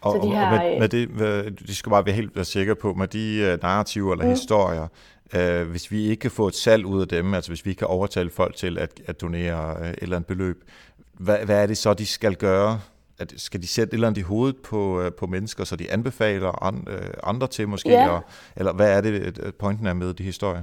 [0.00, 2.92] Og, så de her, og med, med det, de skal bare være helt sikre på,
[2.92, 4.30] med de uh, narrativer eller mm.
[4.30, 4.88] historier,
[5.36, 7.86] uh, hvis vi ikke kan få et salg ud af dem, altså hvis vi kan
[7.86, 10.64] overtale folk til at, at donere uh, et eller andet beløb,
[11.12, 12.80] hvad, hvad er det så, de skal gøre?
[13.18, 15.90] At, skal de sætte et eller andet i hovedet på, uh, på mennesker, så de
[15.90, 17.90] anbefaler an, uh, andre til måske?
[17.90, 18.02] Ja.
[18.02, 18.20] Eller,
[18.56, 20.62] eller hvad er det, pointen er med de historier?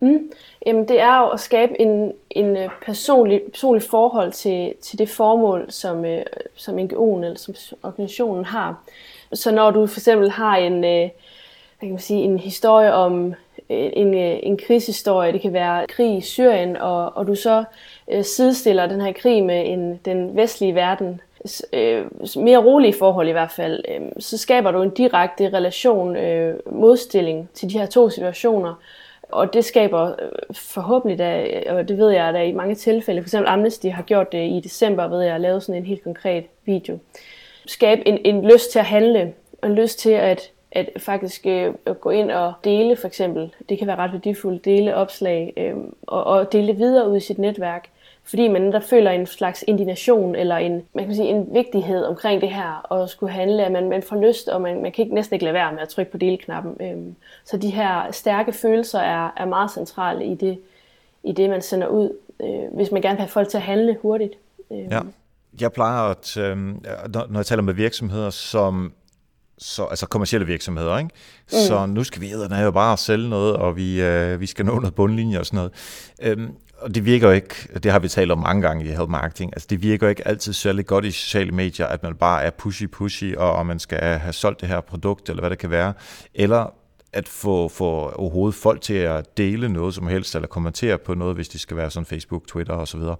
[0.00, 0.30] Mm.
[0.66, 5.08] Jamen, det er jo at skabe en, en øh, personlig, personlig forhold til, til det
[5.08, 6.22] formål, som, øh,
[6.54, 8.82] som NGO'en eller som organisationen har.
[9.32, 11.10] Så når du for eksempel har en, øh,
[11.78, 13.34] hvad kan man sige, en historie om
[13.70, 17.64] Øh, en, øh, en krigshistorie, det kan være krig i Syrien, og, og du så
[18.10, 21.20] øh, sidestiller den her krig med en, den vestlige verden,
[21.72, 22.04] øh,
[22.36, 27.50] mere rolige forhold i hvert fald, øh, så skaber du en direkte relation, øh, modstilling
[27.54, 28.74] til de her to situationer,
[29.22, 33.34] og det skaber øh, forhåbentlig, da, og det ved jeg, at i mange tilfælde, f.eks.
[33.34, 36.98] Amnesty har gjort det i december, ved jeg, at lave sådan en helt konkret video,
[37.66, 39.32] skabe en, en lyst til at handle,
[39.64, 43.78] en lyst til at, at faktisk øh, at gå ind og dele for eksempel, det
[43.78, 47.88] kan være ret værdifuldt, dele opslag øh, og, og dele videre ud i sit netværk
[48.30, 52.40] fordi man der føler en slags indignation eller en, man kan sige, en vigtighed omkring
[52.40, 55.14] det her, og skulle handle, at man, man får lyst, og man, man kan ikke
[55.14, 56.76] næsten ikke lade være med at trykke på delknappen.
[56.80, 57.12] Øh,
[57.44, 60.58] så de her stærke følelser er, er meget centrale i det,
[61.24, 63.96] i det, man sender ud, øh, hvis man gerne vil have folk til at handle
[64.02, 64.34] hurtigt.
[64.72, 64.78] Øh.
[64.78, 65.00] Ja.
[65.60, 66.56] Jeg plejer at, øh,
[67.14, 68.92] når jeg taler med virksomheder, som
[69.60, 71.10] så, altså kommersielle virksomheder, ikke?
[71.52, 71.58] Mm.
[71.68, 74.94] Så nu skal vi jo bare sælge noget, og vi, øh, vi skal nå noget
[74.94, 75.72] bundlinje og sådan noget.
[76.22, 79.10] Øhm, og det virker jo ikke, det har vi talt om mange gange i health
[79.10, 82.42] marketing, altså det virker jo ikke altid særlig godt i sociale medier, at man bare
[82.42, 85.70] er pushy-pushy, og, og man skal have solgt det her produkt, eller hvad det kan
[85.70, 85.92] være,
[86.34, 86.74] eller
[87.12, 91.34] at få, få overhovedet folk til at dele noget som helst, eller kommentere på noget,
[91.34, 93.00] hvis det skal være sådan Facebook, Twitter osv.
[93.00, 93.16] Så,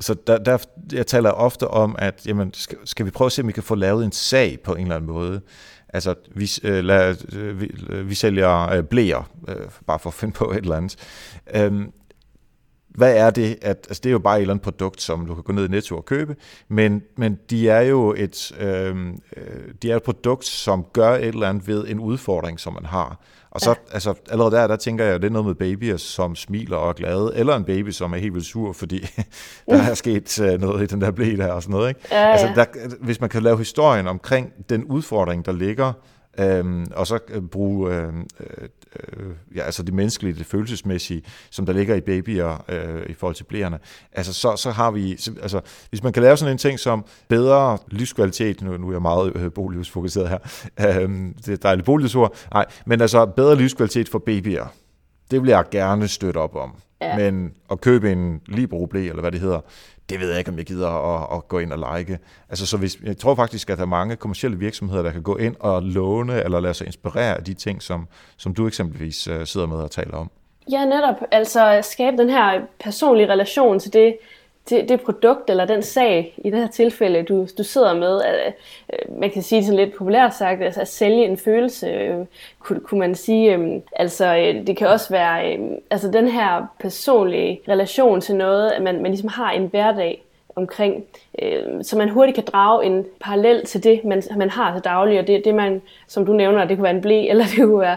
[0.00, 0.58] så der, der,
[0.92, 3.62] jeg taler ofte om, at jamen, skal, skal vi prøve at se, om vi kan
[3.62, 5.40] få lavet en sag på en eller anden måde.
[5.88, 10.14] Altså, vi, øh, lad, øh, vi, øh, vi sælger øh, blæer, øh, bare for at
[10.14, 10.96] finde på et eller andet.
[11.54, 11.92] Øhm,
[12.94, 13.58] hvad er det?
[13.62, 15.64] At, altså det er jo bare et eller andet produkt, som du kan gå ned
[15.64, 16.36] i Netto og købe,
[16.68, 19.44] men, men de er jo et, øhm, øh,
[19.82, 23.20] de er et produkt, som gør et eller andet ved en udfordring, som man har.
[23.50, 23.74] Og så, ja.
[23.92, 26.88] altså, allerede der, der tænker jeg, at det er noget med babyer, som smiler og
[26.88, 29.06] er glade, eller en baby, som er helt vildt sur, fordi
[29.70, 31.88] der er sket uh, noget i den der blæ der og sådan noget.
[31.88, 32.00] Ikke?
[32.10, 32.32] Ja, ja.
[32.32, 32.64] Altså, der,
[33.00, 35.92] hvis man kan lave historien omkring den udfordring, der ligger,
[36.40, 38.12] øhm, og så øh, bruge øh,
[38.96, 43.34] øh, ja, altså det menneskelige, det følelsesmæssige, som der ligger i babyer øh, i forhold
[43.34, 43.78] til blæerne,
[44.12, 45.10] altså så, så har vi,
[45.42, 49.02] altså hvis man kan lave sådan en ting som bedre livskvalitet, nu, nu er jeg
[49.02, 50.38] meget øh, boliglivsfokuseret her,
[50.80, 51.10] øh,
[51.46, 54.66] det er dejligt boliglivsord, nej, men altså bedre livskvalitet for babyer,
[55.30, 56.76] det vil jeg gerne støtte op om.
[57.02, 57.16] Ja.
[57.16, 59.60] Men at købe en Libro eller hvad det hedder,
[60.10, 62.18] det ved jeg ikke, om jeg gider at, at gå ind og like.
[62.48, 65.36] Altså, så hvis, jeg tror faktisk, at der er mange kommersielle virksomheder, der kan gå
[65.36, 69.46] ind og låne eller lade sig inspirere af de ting, som, som du eksempelvis øh,
[69.46, 70.30] sidder med og taler om.
[70.70, 71.16] Ja, netop.
[71.30, 74.16] Altså skabe den her personlige relation til det,
[74.70, 78.54] det, det produkt eller den sag, i det her tilfælde, du, du sidder med, at,
[78.92, 82.26] øh, man kan sige det sådan lidt populært sagt, altså at sælge en følelse, øh,
[82.58, 83.54] kunne, kunne man sige.
[83.54, 84.34] Øh, altså
[84.66, 85.58] det kan også være
[85.90, 90.22] altså den her personlige relation til noget, at man, man ligesom har en hverdag,
[90.56, 91.04] omkring,
[91.42, 95.18] øh, så man hurtigt kan drage en parallel til det, man, man har til daglig,
[95.18, 97.80] og det, det man, som du nævner, det kunne være en blæ, eller det kunne
[97.80, 97.96] være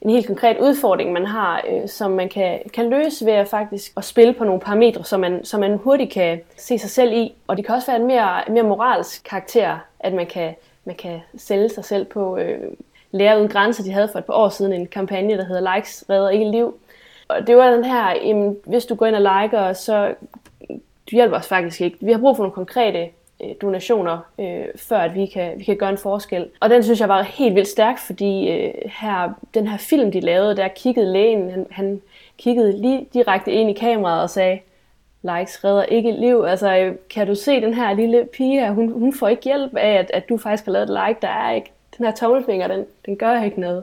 [0.00, 3.92] en helt konkret udfordring, man har, øh, som man kan, kan løse ved at faktisk
[3.96, 7.34] at spille på nogle parametre, som man, som man hurtigt kan se sig selv i,
[7.46, 11.20] og det kan også være en mere, mere moralsk karakter, at man kan, man kan
[11.36, 12.58] sælge sig selv på øh,
[13.10, 16.04] Lære Uden Grænser, de havde for et par år siden en kampagne, der hedder Likes
[16.10, 16.74] redder ikke liv,
[17.28, 20.14] og det var den her, jamen, hvis du går ind og liker, så
[21.10, 21.96] du hjælper os faktisk ikke.
[22.00, 23.08] Vi har brug for nogle konkrete
[23.44, 26.48] øh, donationer, øh, før at vi kan, vi kan gøre en forskel.
[26.60, 30.20] Og den synes jeg var helt vildt stærk, fordi øh, her, den her film, de
[30.20, 32.02] lavede, der kiggede lægen, han, han
[32.38, 34.58] kiggede lige direkte ind i kameraet og sagde,
[35.22, 36.44] likes redder ikke liv.
[36.48, 39.76] Altså, øh, kan du se den her lille pige her, hun, hun får ikke hjælp
[39.76, 41.18] af, at, at du faktisk har lavet et like.
[41.22, 43.82] Der er ikke, den her tommelfinger, den, den gør ikke noget.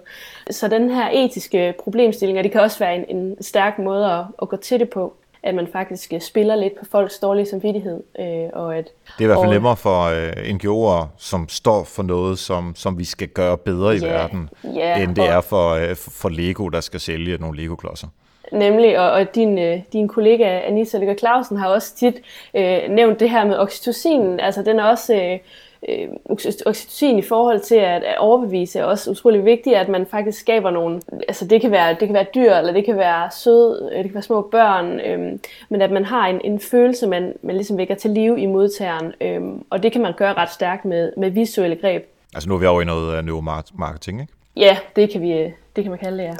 [0.50, 4.50] Så den her etiske problemstilling, det kan også være en, en stærk måde at, at
[4.50, 8.04] gå til det på at man faktisk øh, spiller lidt på folks dårlige samvittighed.
[8.20, 11.84] Øh, og at, det er i hvert fald og, nemmere for øh, NGO'er, som står
[11.84, 15.30] for noget, som, som vi skal gøre bedre i ja, verden, ja, end det og,
[15.30, 18.08] er for, øh, for Lego, der skal sælge nogle Lego-klodser.
[18.52, 22.16] Nemlig, og, og din, øh, din kollega Anissa Lykke Clausen har også tit
[22.54, 24.40] øh, nævnt det her med oxytocin.
[24.40, 25.16] Altså den er også...
[25.16, 25.40] Øh,
[25.90, 30.40] øh, oxytocin i forhold til at, at overbevise er også utrolig vigtigt, at man faktisk
[30.40, 33.90] skaber nogle, altså det kan være, det kan være dyr, eller det kan være søde,
[33.92, 35.40] øh, det kan være små børn, øhm,
[35.70, 39.14] men at man har en, en følelse, man, man ligesom vækker til live i modtageren,
[39.22, 42.08] øhm, og det kan man gøre ret stærkt med, med visuelle greb.
[42.34, 44.34] Altså nu er vi over i noget uh, neuromarketing, ikke?
[44.56, 46.34] Ja, det kan vi, øh, det kan man kalde det, ja.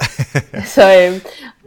[0.74, 1.20] så, øhm,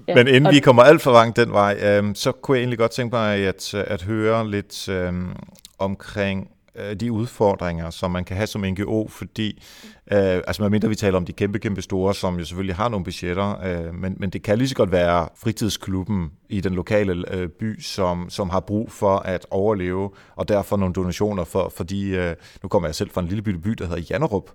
[0.08, 0.16] ja.
[0.16, 0.54] Men inden og...
[0.54, 3.48] vi kommer alt for langt den vej, øhm, så kunne jeg egentlig godt tænke mig
[3.48, 5.36] at, at høre lidt øhm,
[5.80, 9.64] omkring øh, Øh, de udfordringer, som man kan have som NGO, fordi,
[10.12, 13.04] øh, altså medmindre vi taler om de kæmpe, kæmpe store, som jo selvfølgelig har nogle
[13.04, 17.50] budgetter, øh, men, men det kan lige så godt være fritidsklubben i den lokale øh,
[17.50, 22.36] by, som, som har brug for at overleve, og derfor nogle donationer, for, fordi øh,
[22.64, 24.50] nu kommer jeg selv fra en lille by, der hedder Jannerup,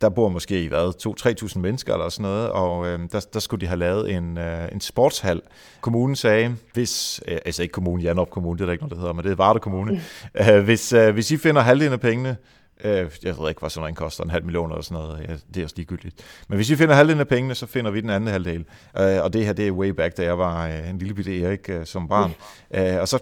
[0.00, 0.92] der bor måske i hvad,
[1.46, 4.68] 2-3.000 mennesker eller sådan noget, og øh, der, der skulle de have lavet en, øh,
[4.72, 5.42] en sportshal.
[5.80, 9.00] Kommunen sagde, hvis, øh, altså ikke kommunen, Janop Kommune, det er der ikke noget, der
[9.00, 10.52] hedder, men det er Varde Kommune, mm.
[10.52, 12.36] øh, hvis, øh, hvis I finder halvdelen af pengene,
[12.84, 15.26] Øh, jeg ved ikke, hvad sådan noget koster, en halv million eller sådan noget.
[15.28, 16.14] Ja, det er også ligegyldigt.
[16.48, 18.64] Men hvis vi finder halvdelen af pengene, så finder vi den anden halvdel.
[18.98, 21.42] Øh, og det her, det er way back, da jeg var øh, en lille bitte
[21.42, 22.34] Erik øh, som barn.
[23.00, 23.18] Og så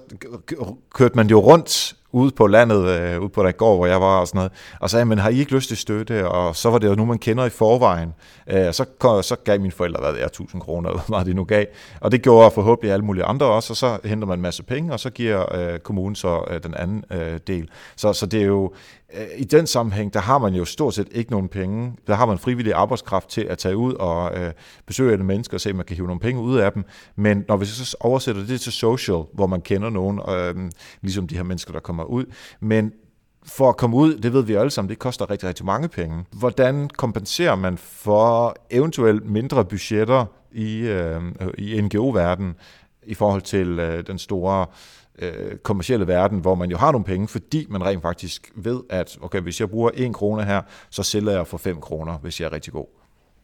[0.95, 4.21] kørte man jo rundt ude på landet, øh, ude på der gård, hvor jeg var
[4.21, 6.29] og sådan noget, og sagde, men har I ikke lyst til støtte?
[6.29, 8.15] Og så var det jo nu, man kender i forvejen.
[8.51, 8.85] Øh, så,
[9.23, 11.65] så gav mine forældre, hvad det er, 1000 kroner, eller hvad de nu gav.
[12.01, 14.93] Og det gjorde forhåbentlig alle mulige andre også, og så henter man en masse penge,
[14.93, 17.69] og så giver øh, kommunen så øh, den anden øh, del.
[17.97, 18.73] Så, så det er jo,
[19.17, 21.93] Øh, i den sammenhæng, der har man jo stort set ikke nogen penge.
[22.07, 24.53] Der har man frivillig arbejdskraft til at tage ud og øh,
[24.87, 26.85] besøge alle mennesker og se, om man kan hive nogle penge ud af dem.
[27.17, 30.71] Men når vi så oversætter det til social, hvor man kender nogen, øh,
[31.03, 32.25] ligesom de her mennesker, der kommer ud,
[32.61, 32.93] men
[33.47, 36.25] for at komme ud, det ved vi alle sammen, det koster rigtig, rigtig mange penge.
[36.33, 41.23] Hvordan kompenserer man for eventuelt mindre budgetter i, øh,
[41.59, 42.55] i NGO-verdenen
[43.07, 44.67] i forhold til øh, den store øh,
[45.19, 49.19] Øh, kommercielle verden, hvor man jo har nogle penge, fordi man rent faktisk ved, at
[49.23, 52.47] okay, hvis jeg bruger 1 krone her, så sælger jeg for 5 kroner, hvis jeg
[52.47, 52.87] er rigtig god.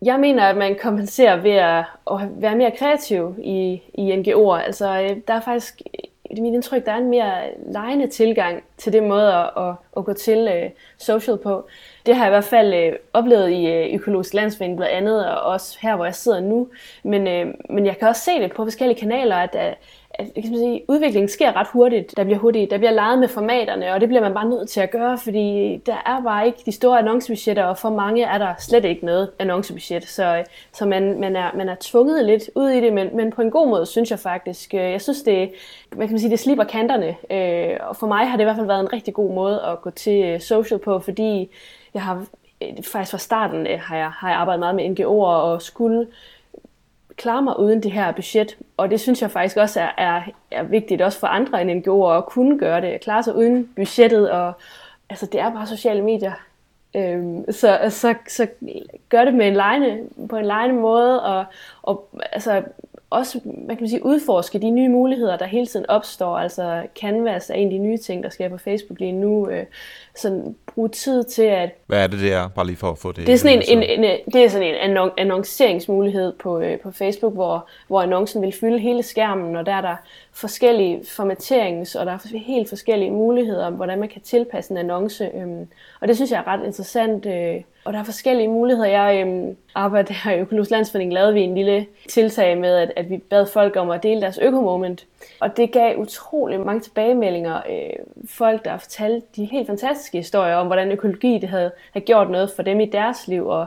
[0.02, 4.56] Jeg mener, at man kompenserer ved at, at være mere kreativ i, i NGO'er.
[4.66, 5.82] Altså, øh, der er faktisk
[6.30, 7.34] i mit indtryk, der er en mere
[7.72, 11.66] lejende tilgang til det måde at, at, at gå til øh, social på.
[12.06, 15.40] Det har jeg i hvert fald øh, oplevet i øh, Økologisk Landsforening blandt andet, og
[15.42, 16.68] også her, hvor jeg sidder nu.
[17.02, 19.76] Men, øh, men jeg kan også se det på forskellige kanaler, at, øh, at
[20.20, 22.16] at kan man sige, udviklingen sker ret hurtigt.
[22.16, 24.80] Der bliver hurtigt, der bliver leget med formaterne, og det bliver man bare nødt til
[24.80, 28.54] at gøre, fordi der er bare ikke de store annoncebudgetter, og for mange er der
[28.58, 30.04] slet ikke noget annoncebudget.
[30.04, 33.30] Så, øh, så man, man, er, man er tvunget lidt ud i det, men, men
[33.32, 34.74] på en god måde, synes jeg faktisk.
[34.74, 35.50] Øh, jeg synes, det,
[35.88, 38.56] hvad kan man sige, det slipper kanterne, øh, og for mig har det i hvert
[38.56, 41.50] fald været en rigtig god måde at gå til øh, social på, fordi
[41.94, 42.26] jeg har
[42.62, 46.06] øh, faktisk fra starten øh, har jeg, har jeg arbejdet meget med NGO'er og skulle
[47.16, 48.56] klare mig uden det her budget.
[48.76, 52.10] Og det synes jeg faktisk også er, er, er vigtigt, også for andre end NGO'er,
[52.10, 52.86] at kunne gøre det.
[52.86, 54.52] At klare sig uden budgettet, og
[55.10, 56.32] altså, det er bare sociale medier.
[56.96, 58.46] Øhm, så, så, så
[59.08, 61.44] gør det med en lejende, på en lejende måde, og,
[61.82, 62.62] og altså,
[63.10, 66.38] også hvad kan man sige, udforske de nye muligheder, der hele tiden opstår.
[66.38, 69.48] Altså Canvas er en af de nye ting, der sker på Facebook lige nu.
[69.48, 69.64] Øh,
[70.16, 71.70] sådan bruge tid til at...
[71.86, 72.48] Hvad er det, det er?
[72.48, 73.26] Bare lige for at få det...
[73.26, 77.34] Det er sådan en, en, en, det er sådan en annonceringsmulighed på, øh, på Facebook,
[77.34, 79.96] hvor, hvor annoncen vil fylde hele skærmen, og der er der
[80.40, 85.30] forskellige formaterings, og der er helt forskellige muligheder om, hvordan man kan tilpasse en annonce.
[85.34, 85.68] Øhm,
[86.00, 87.26] og det synes jeg er ret interessant.
[87.26, 88.88] Øh, og der er forskellige muligheder.
[88.88, 93.10] Jeg øhm, arbejder her i Økologisk Landsforening, lavede vi en lille tiltag med, at, at
[93.10, 95.06] vi bad folk om at dele deres økomoment.
[95.40, 97.56] Og det gav utrolig mange tilbagemeldinger.
[97.56, 102.30] Øh, folk, der fortalte de helt fantastiske historier om, hvordan økologi det havde, havde gjort
[102.30, 103.46] noget for dem i deres liv.
[103.46, 103.66] Og,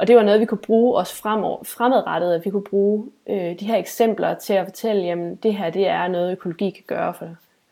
[0.00, 3.60] og det var noget, vi kunne bruge også fremover, fremadrettet, at vi kunne bruge øh,
[3.60, 7.14] de her eksempler til at fortælle, jamen det her det er noget, økologi kan gøre
[7.14, 7.26] for,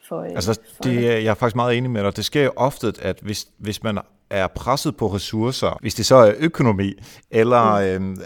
[0.09, 2.17] for øh, Altså, det, jeg er faktisk meget enig med dig.
[2.17, 3.99] Det sker jo ofte, at hvis, hvis man
[4.31, 6.95] er presset på ressourcer, hvis det så er økonomi,
[7.31, 8.13] eller mm.
[8.13, 8.19] øh,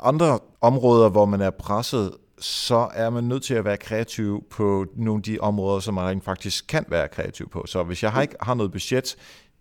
[0.00, 4.86] andre områder, hvor man er presset, så er man nødt til at være kreativ på
[4.96, 7.64] nogle af de områder, som man rent faktisk kan være kreativ på.
[7.66, 9.16] Så hvis jeg ikke har noget budget,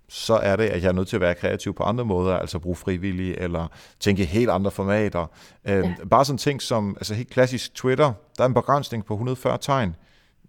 [0.09, 2.59] så er det, at jeg er nødt til at være kreativ på andre måder, altså
[2.59, 3.67] bruge frivillige, eller
[3.99, 5.25] tænke helt andre formater.
[5.67, 6.05] Øhm, ja.
[6.09, 9.95] Bare sådan ting som, altså helt klassisk Twitter, der er en begrænsning på 140 tegn.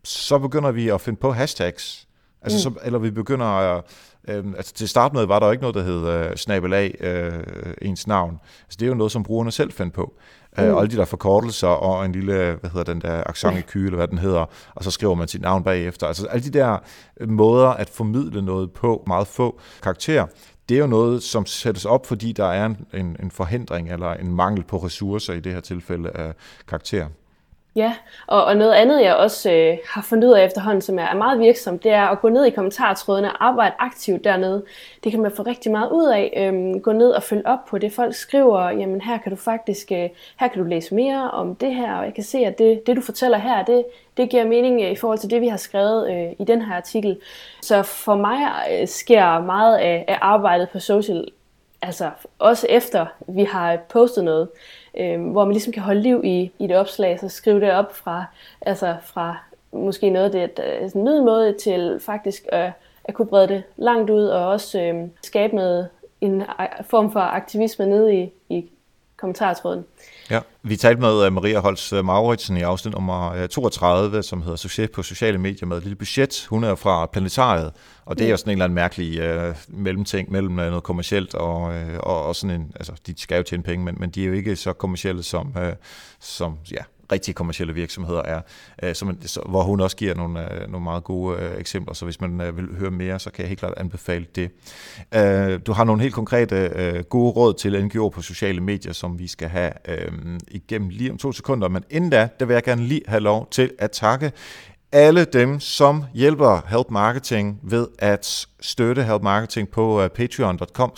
[0.04, 2.08] så begynder vi at finde på hashtags.
[2.42, 2.74] Altså, mm.
[2.74, 3.84] så, eller vi begynder at...
[4.28, 7.44] Øh, altså til start med var der jo ikke noget, der hed øh, snabelag øh,
[7.82, 8.38] ens navn.
[8.64, 10.14] Altså det er jo noget, som brugerne selv fandt på.
[10.58, 10.64] Mm.
[10.64, 13.84] Øh, alle de der forkortelser og en lille, hvad hedder den der, accent i kyge,
[13.84, 16.06] eller hvad den hedder, og så skriver man sit navn bagefter.
[16.06, 16.78] Altså alle de der
[17.26, 20.26] måder at formidle noget på, meget få karakterer,
[20.68, 24.14] det er jo noget, som sættes op, fordi der er en, en, en forhindring eller
[24.14, 26.34] en mangel på ressourcer i det her tilfælde af
[26.68, 27.06] karakterer.
[27.76, 27.94] Ja,
[28.26, 31.40] og, og noget andet, jeg også øh, har fundet ud af efterhånden, som er meget
[31.40, 34.64] virksomt, det er at gå ned i kommentartrådene og arbejde aktivt dernede.
[35.04, 36.32] Det kan man få rigtig meget ud af.
[36.36, 38.70] Øhm, gå ned og følge op på det, folk skriver.
[38.70, 40.08] Jamen her kan du faktisk, øh,
[40.40, 42.96] her kan du læse mere om det her, og jeg kan se, at det, det
[42.96, 43.84] du fortæller her, det,
[44.16, 46.76] det giver mening øh, i forhold til det, vi har skrevet øh, i den her
[46.76, 47.18] artikel.
[47.62, 48.38] Så for mig
[48.72, 51.28] øh, sker meget af, af arbejdet på social,
[51.82, 54.48] altså også efter vi har postet noget
[54.98, 57.96] øh, hvor man ligesom kan holde liv i, i det opslag, så skrive det op
[57.96, 58.24] fra,
[58.60, 59.36] altså fra
[59.72, 62.72] måske noget af det er øh, sådan en måde til faktisk at,
[63.04, 65.88] at kunne brede det langt ud, og også øh, skabe noget,
[66.20, 66.42] en
[66.82, 68.70] form for aktivisme nede i, i
[69.16, 69.84] kommentartråden.
[70.30, 74.42] Ja, vi talte med øh, Maria Holst øh, Mauritsen i afsnit nummer 32, øh, som
[74.42, 76.46] hedder Succes på sociale medier med et lille budget.
[76.50, 77.72] Hun er fra Planetariet,
[78.04, 81.62] og det er jo sådan en eller anden mærkelig uh, mellemting mellem noget kommercielt og,
[81.62, 84.26] uh, og, og sådan en, altså de skal jo tjene penge, men, men de er
[84.26, 85.62] jo ikke så kommercielle som, uh,
[86.20, 88.40] som ja, rigtige kommercielle virksomheder er,
[88.82, 92.04] øh, som, så, hvor hun også giver nogle, øh, nogle meget gode øh, eksempler, så
[92.04, 94.50] hvis man øh, vil høre mere, så kan jeg helt klart anbefale det.
[95.14, 99.18] Øh, du har nogle helt konkrete øh, gode råd til NGO'er på sociale medier, som
[99.18, 100.12] vi skal have øh,
[100.48, 103.48] igennem lige om to sekunder, men inden da, der vil jeg gerne lige have lov
[103.50, 104.32] til at takke
[104.92, 110.92] alle dem, som hjælper Help Marketing ved at støtte Help Marketing på øh, patreon.com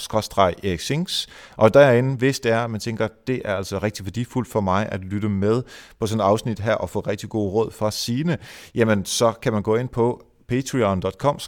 [0.63, 1.27] eriksings.
[1.57, 5.01] Og derinde, hvis det er, man tænker, det er altså rigtig værdifuldt for mig at
[5.01, 5.63] lytte med
[6.01, 8.39] på sådan et afsnit her og få rigtig gode råd fra sine,
[8.75, 11.39] jamen så kan man gå ind på patreon.com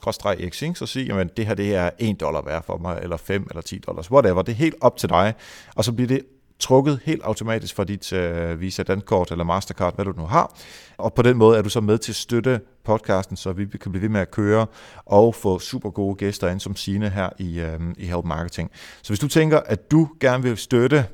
[0.51, 3.47] xings og sige, jamen det her det er 1 dollar værd for mig, eller 5
[3.51, 4.43] eller 10 dollars, whatever.
[4.43, 5.35] Det er helt op til dig.
[5.75, 6.21] Og så bliver det
[6.65, 10.57] trukket helt automatisk fra dit øh, Visa Dankort eller Mastercard, hvad du nu har.
[10.97, 13.93] Og på den måde er du så med til at støtte podcasten, så vi kan
[13.93, 14.67] blive ved med at køre
[15.07, 18.71] og få super gode gæster ind som sine her i, øh, i Help Marketing.
[19.03, 21.07] Så hvis du tænker, at du gerne vil støtte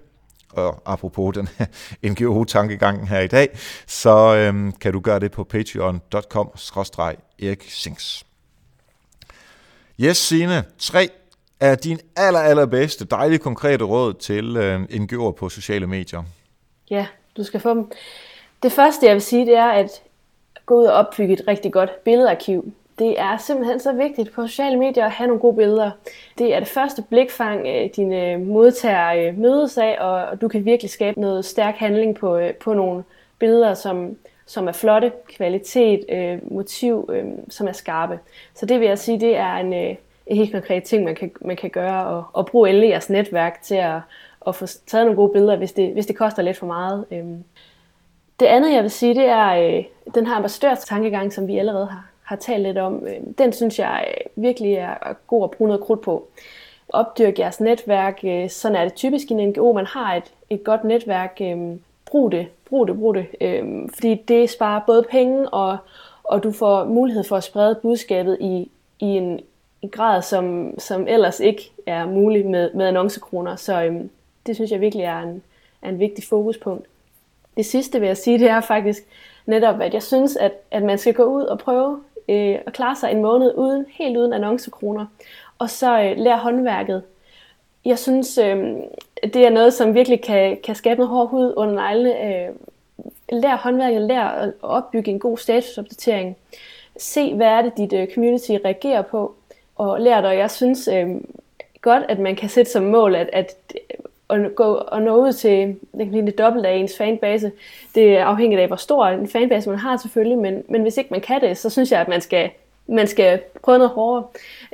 [0.50, 1.48] og apropos den
[2.12, 7.70] NGO-tankegangen her i dag, så øhm, kan du gøre det på patreon.com-erik
[10.00, 10.64] Yes, Signe.
[10.78, 11.10] Tre
[11.60, 16.22] er din aller, allerbedste, dejlige, konkrete råd til øh, NGO'er på sociale medier?
[16.90, 17.90] Ja, du skal få dem.
[18.62, 20.02] Det første, jeg vil sige, det er at
[20.66, 22.72] gå ud og opbygge et rigtig godt billedarkiv.
[22.98, 25.90] Det er simpelthen så vigtigt på sociale medier at have nogle gode billeder.
[26.38, 30.64] Det er det første blikfang, øh, dine øh, modtagere øh, mødes af, og du kan
[30.64, 33.04] virkelig skabe noget stærk handling på, på nogle
[33.38, 36.04] billeder, som, som er flotte, kvalitet,
[36.50, 37.10] motiv,
[37.48, 38.18] som er skarpe.
[38.54, 39.96] Så det vil jeg sige, det er en,
[40.30, 43.74] helt konkrete ting, man kan, man kan gøre, og, og bruge endelig jeres netværk til
[43.74, 44.00] at,
[44.46, 47.04] at få taget nogle gode billeder, hvis det, hvis det koster lidt for meget.
[47.10, 47.44] Øhm.
[48.40, 51.86] Det andet, jeg vil sige, det er øh, den her ambassadørs tankegang, som vi allerede
[51.86, 53.06] har, har talt lidt om.
[53.06, 56.28] Øh, den synes jeg øh, virkelig er god at bruge noget krudt på.
[56.88, 58.20] Opdyrk jeres netværk.
[58.24, 59.72] Øh, sådan er det typisk i en NGO.
[59.72, 61.38] Man har et, et godt netværk.
[61.40, 63.26] Øh, brug det, brug det, brug det.
[63.40, 65.76] Øh, fordi det sparer både penge, og,
[66.24, 69.40] og du får mulighed for at sprede budskabet i, i en,
[69.82, 73.56] en grad, som, som ellers ikke er mulig med, med annoncekroner.
[73.56, 74.10] Så øhm,
[74.46, 75.42] det synes jeg virkelig er en,
[75.82, 76.86] er en vigtig fokuspunkt.
[77.56, 79.02] Det sidste vil jeg sige, det er faktisk
[79.46, 82.96] netop, at jeg synes, at, at man skal gå ud og prøve øh, at klare
[82.96, 85.06] sig en måned uden, helt uden annoncekroner.
[85.58, 87.02] Og så øh, lære håndværket.
[87.84, 88.76] Jeg synes, øh,
[89.22, 92.24] det er noget, som virkelig kan, kan skabe noget hård hud under neglene.
[92.24, 92.48] Øh,
[93.32, 96.36] lær håndværket, lær at opbygge en god statusopdatering.
[96.96, 99.34] Se, hvad er det, dit øh, community reagerer på
[99.80, 101.08] og lært, og jeg synes øh,
[101.80, 105.32] godt, at man kan sætte som mål, at, at, øh, at, gå, og nå ud
[105.32, 107.52] til det, det dobbelt af ens fanbase.
[107.94, 111.10] Det er afhængigt af, hvor stor en fanbase man har selvfølgelig, men, men hvis ikke
[111.10, 112.50] man kan det, så synes jeg, at man skal,
[112.86, 114.24] man skal prøve noget hårdere,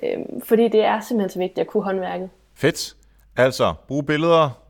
[0.03, 2.31] øh, fordi det er simpelthen så vigtigt at kunne håndværket.
[2.55, 2.97] Fedt.
[3.37, 4.66] Altså, brug billeder,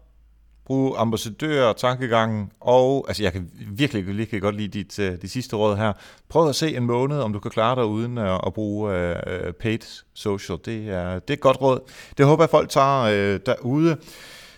[0.66, 5.28] bruge ambassadør, tankegangen, og altså jeg kan virkelig, virkelig godt lide dit, øh, uh, de
[5.28, 5.92] sidste råd her.
[6.28, 9.52] Prøv at se en måned, om du kan klare dig uden at, at bruge uh,
[9.52, 10.58] paid social.
[10.64, 11.80] Det er, det er et godt råd.
[12.18, 13.96] Det håber jeg, folk tager uh, derude.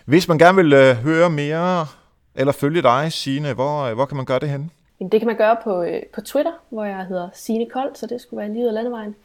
[0.05, 1.87] Hvis man gerne vil uh, høre mere,
[2.35, 4.71] eller følge dig, Signe, hvor, uh, hvor kan man gøre det hen?
[5.11, 8.21] Det kan man gøre på, uh, på Twitter, hvor jeg hedder Signe Kold, så det
[8.21, 9.15] skulle være lige ud af landevejen.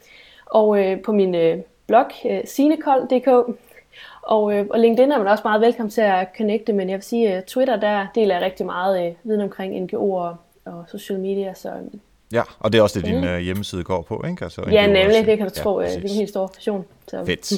[0.47, 3.57] Og uh, på min uh, blog, uh, sinekold.dk,
[4.26, 7.02] og, øh, og LinkedIn er man også meget velkommen til at connecte, men jeg vil
[7.02, 11.54] sige, at Twitter, der deler jeg rigtig meget øh, viden omkring NGO'er og social media,
[11.54, 12.00] så øh,
[12.32, 14.44] Ja, og det er også det, din uh, hjemmeside går på, ikke?
[14.44, 15.80] Altså, ja, nemlig, det kan du tro.
[15.80, 16.84] Ja, det er en helt stor passion.
[17.08, 17.24] Så.
[17.26, 17.52] Fedt.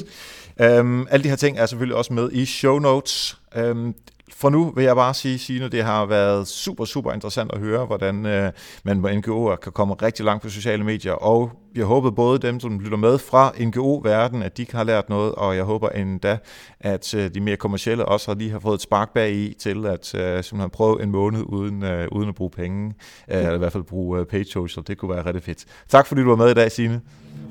[0.79, 3.37] Um, alle de her ting er selvfølgelig også med i show notes.
[3.59, 3.95] Um,
[4.33, 7.85] for nu vil jeg bare sige, Signe, det har været super, super interessant at høre,
[7.85, 8.51] hvordan øh,
[8.83, 12.59] man på NGO'er kan komme rigtig langt på sociale medier, og jeg håber både dem,
[12.59, 16.37] som lytter med fra NGO-verdenen, at de har lært noget, og jeg håber endda,
[16.79, 19.85] at øh, de mere kommercielle også har lige har fået et spark bag i til
[19.85, 22.93] at øh, simpelthen prøve en måned uden, øh, uden at bruge penge,
[23.31, 24.83] øh, eller i hvert fald bruge øh, paid social.
[24.87, 25.65] Det kunne være rigtig fedt.
[25.89, 27.01] Tak fordi du var med i dag, Signe.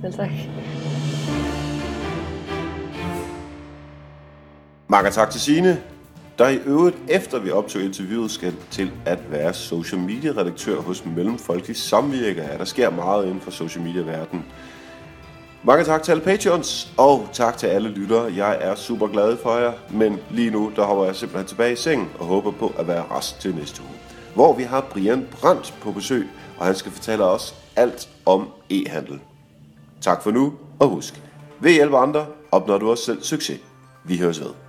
[0.01, 0.31] Selv tak.
[4.89, 5.96] Mange tak til Signe
[6.39, 11.05] der i øvrigt efter vi optog interviewet skal til at være social media redaktør hos
[11.05, 12.43] Mellemfolkelig Samvirke.
[12.43, 14.45] Ja, der sker meget inden for social media verden.
[15.63, 18.33] Mange tak til alle patrons, og tak til alle lyttere.
[18.37, 21.77] Jeg er super glad for jer, men lige nu der hopper jeg simpelthen tilbage i
[21.77, 23.99] sengen og håber på at være rest til næste uge.
[24.35, 26.29] Hvor vi har Brian Brandt på besøg,
[26.59, 29.21] og han skal fortælle os alt om e-handel.
[30.01, 31.23] Tak for nu, og husk,
[31.61, 33.61] ved hjælp andre opnår du også selv succes.
[34.05, 34.66] Vi høres ved.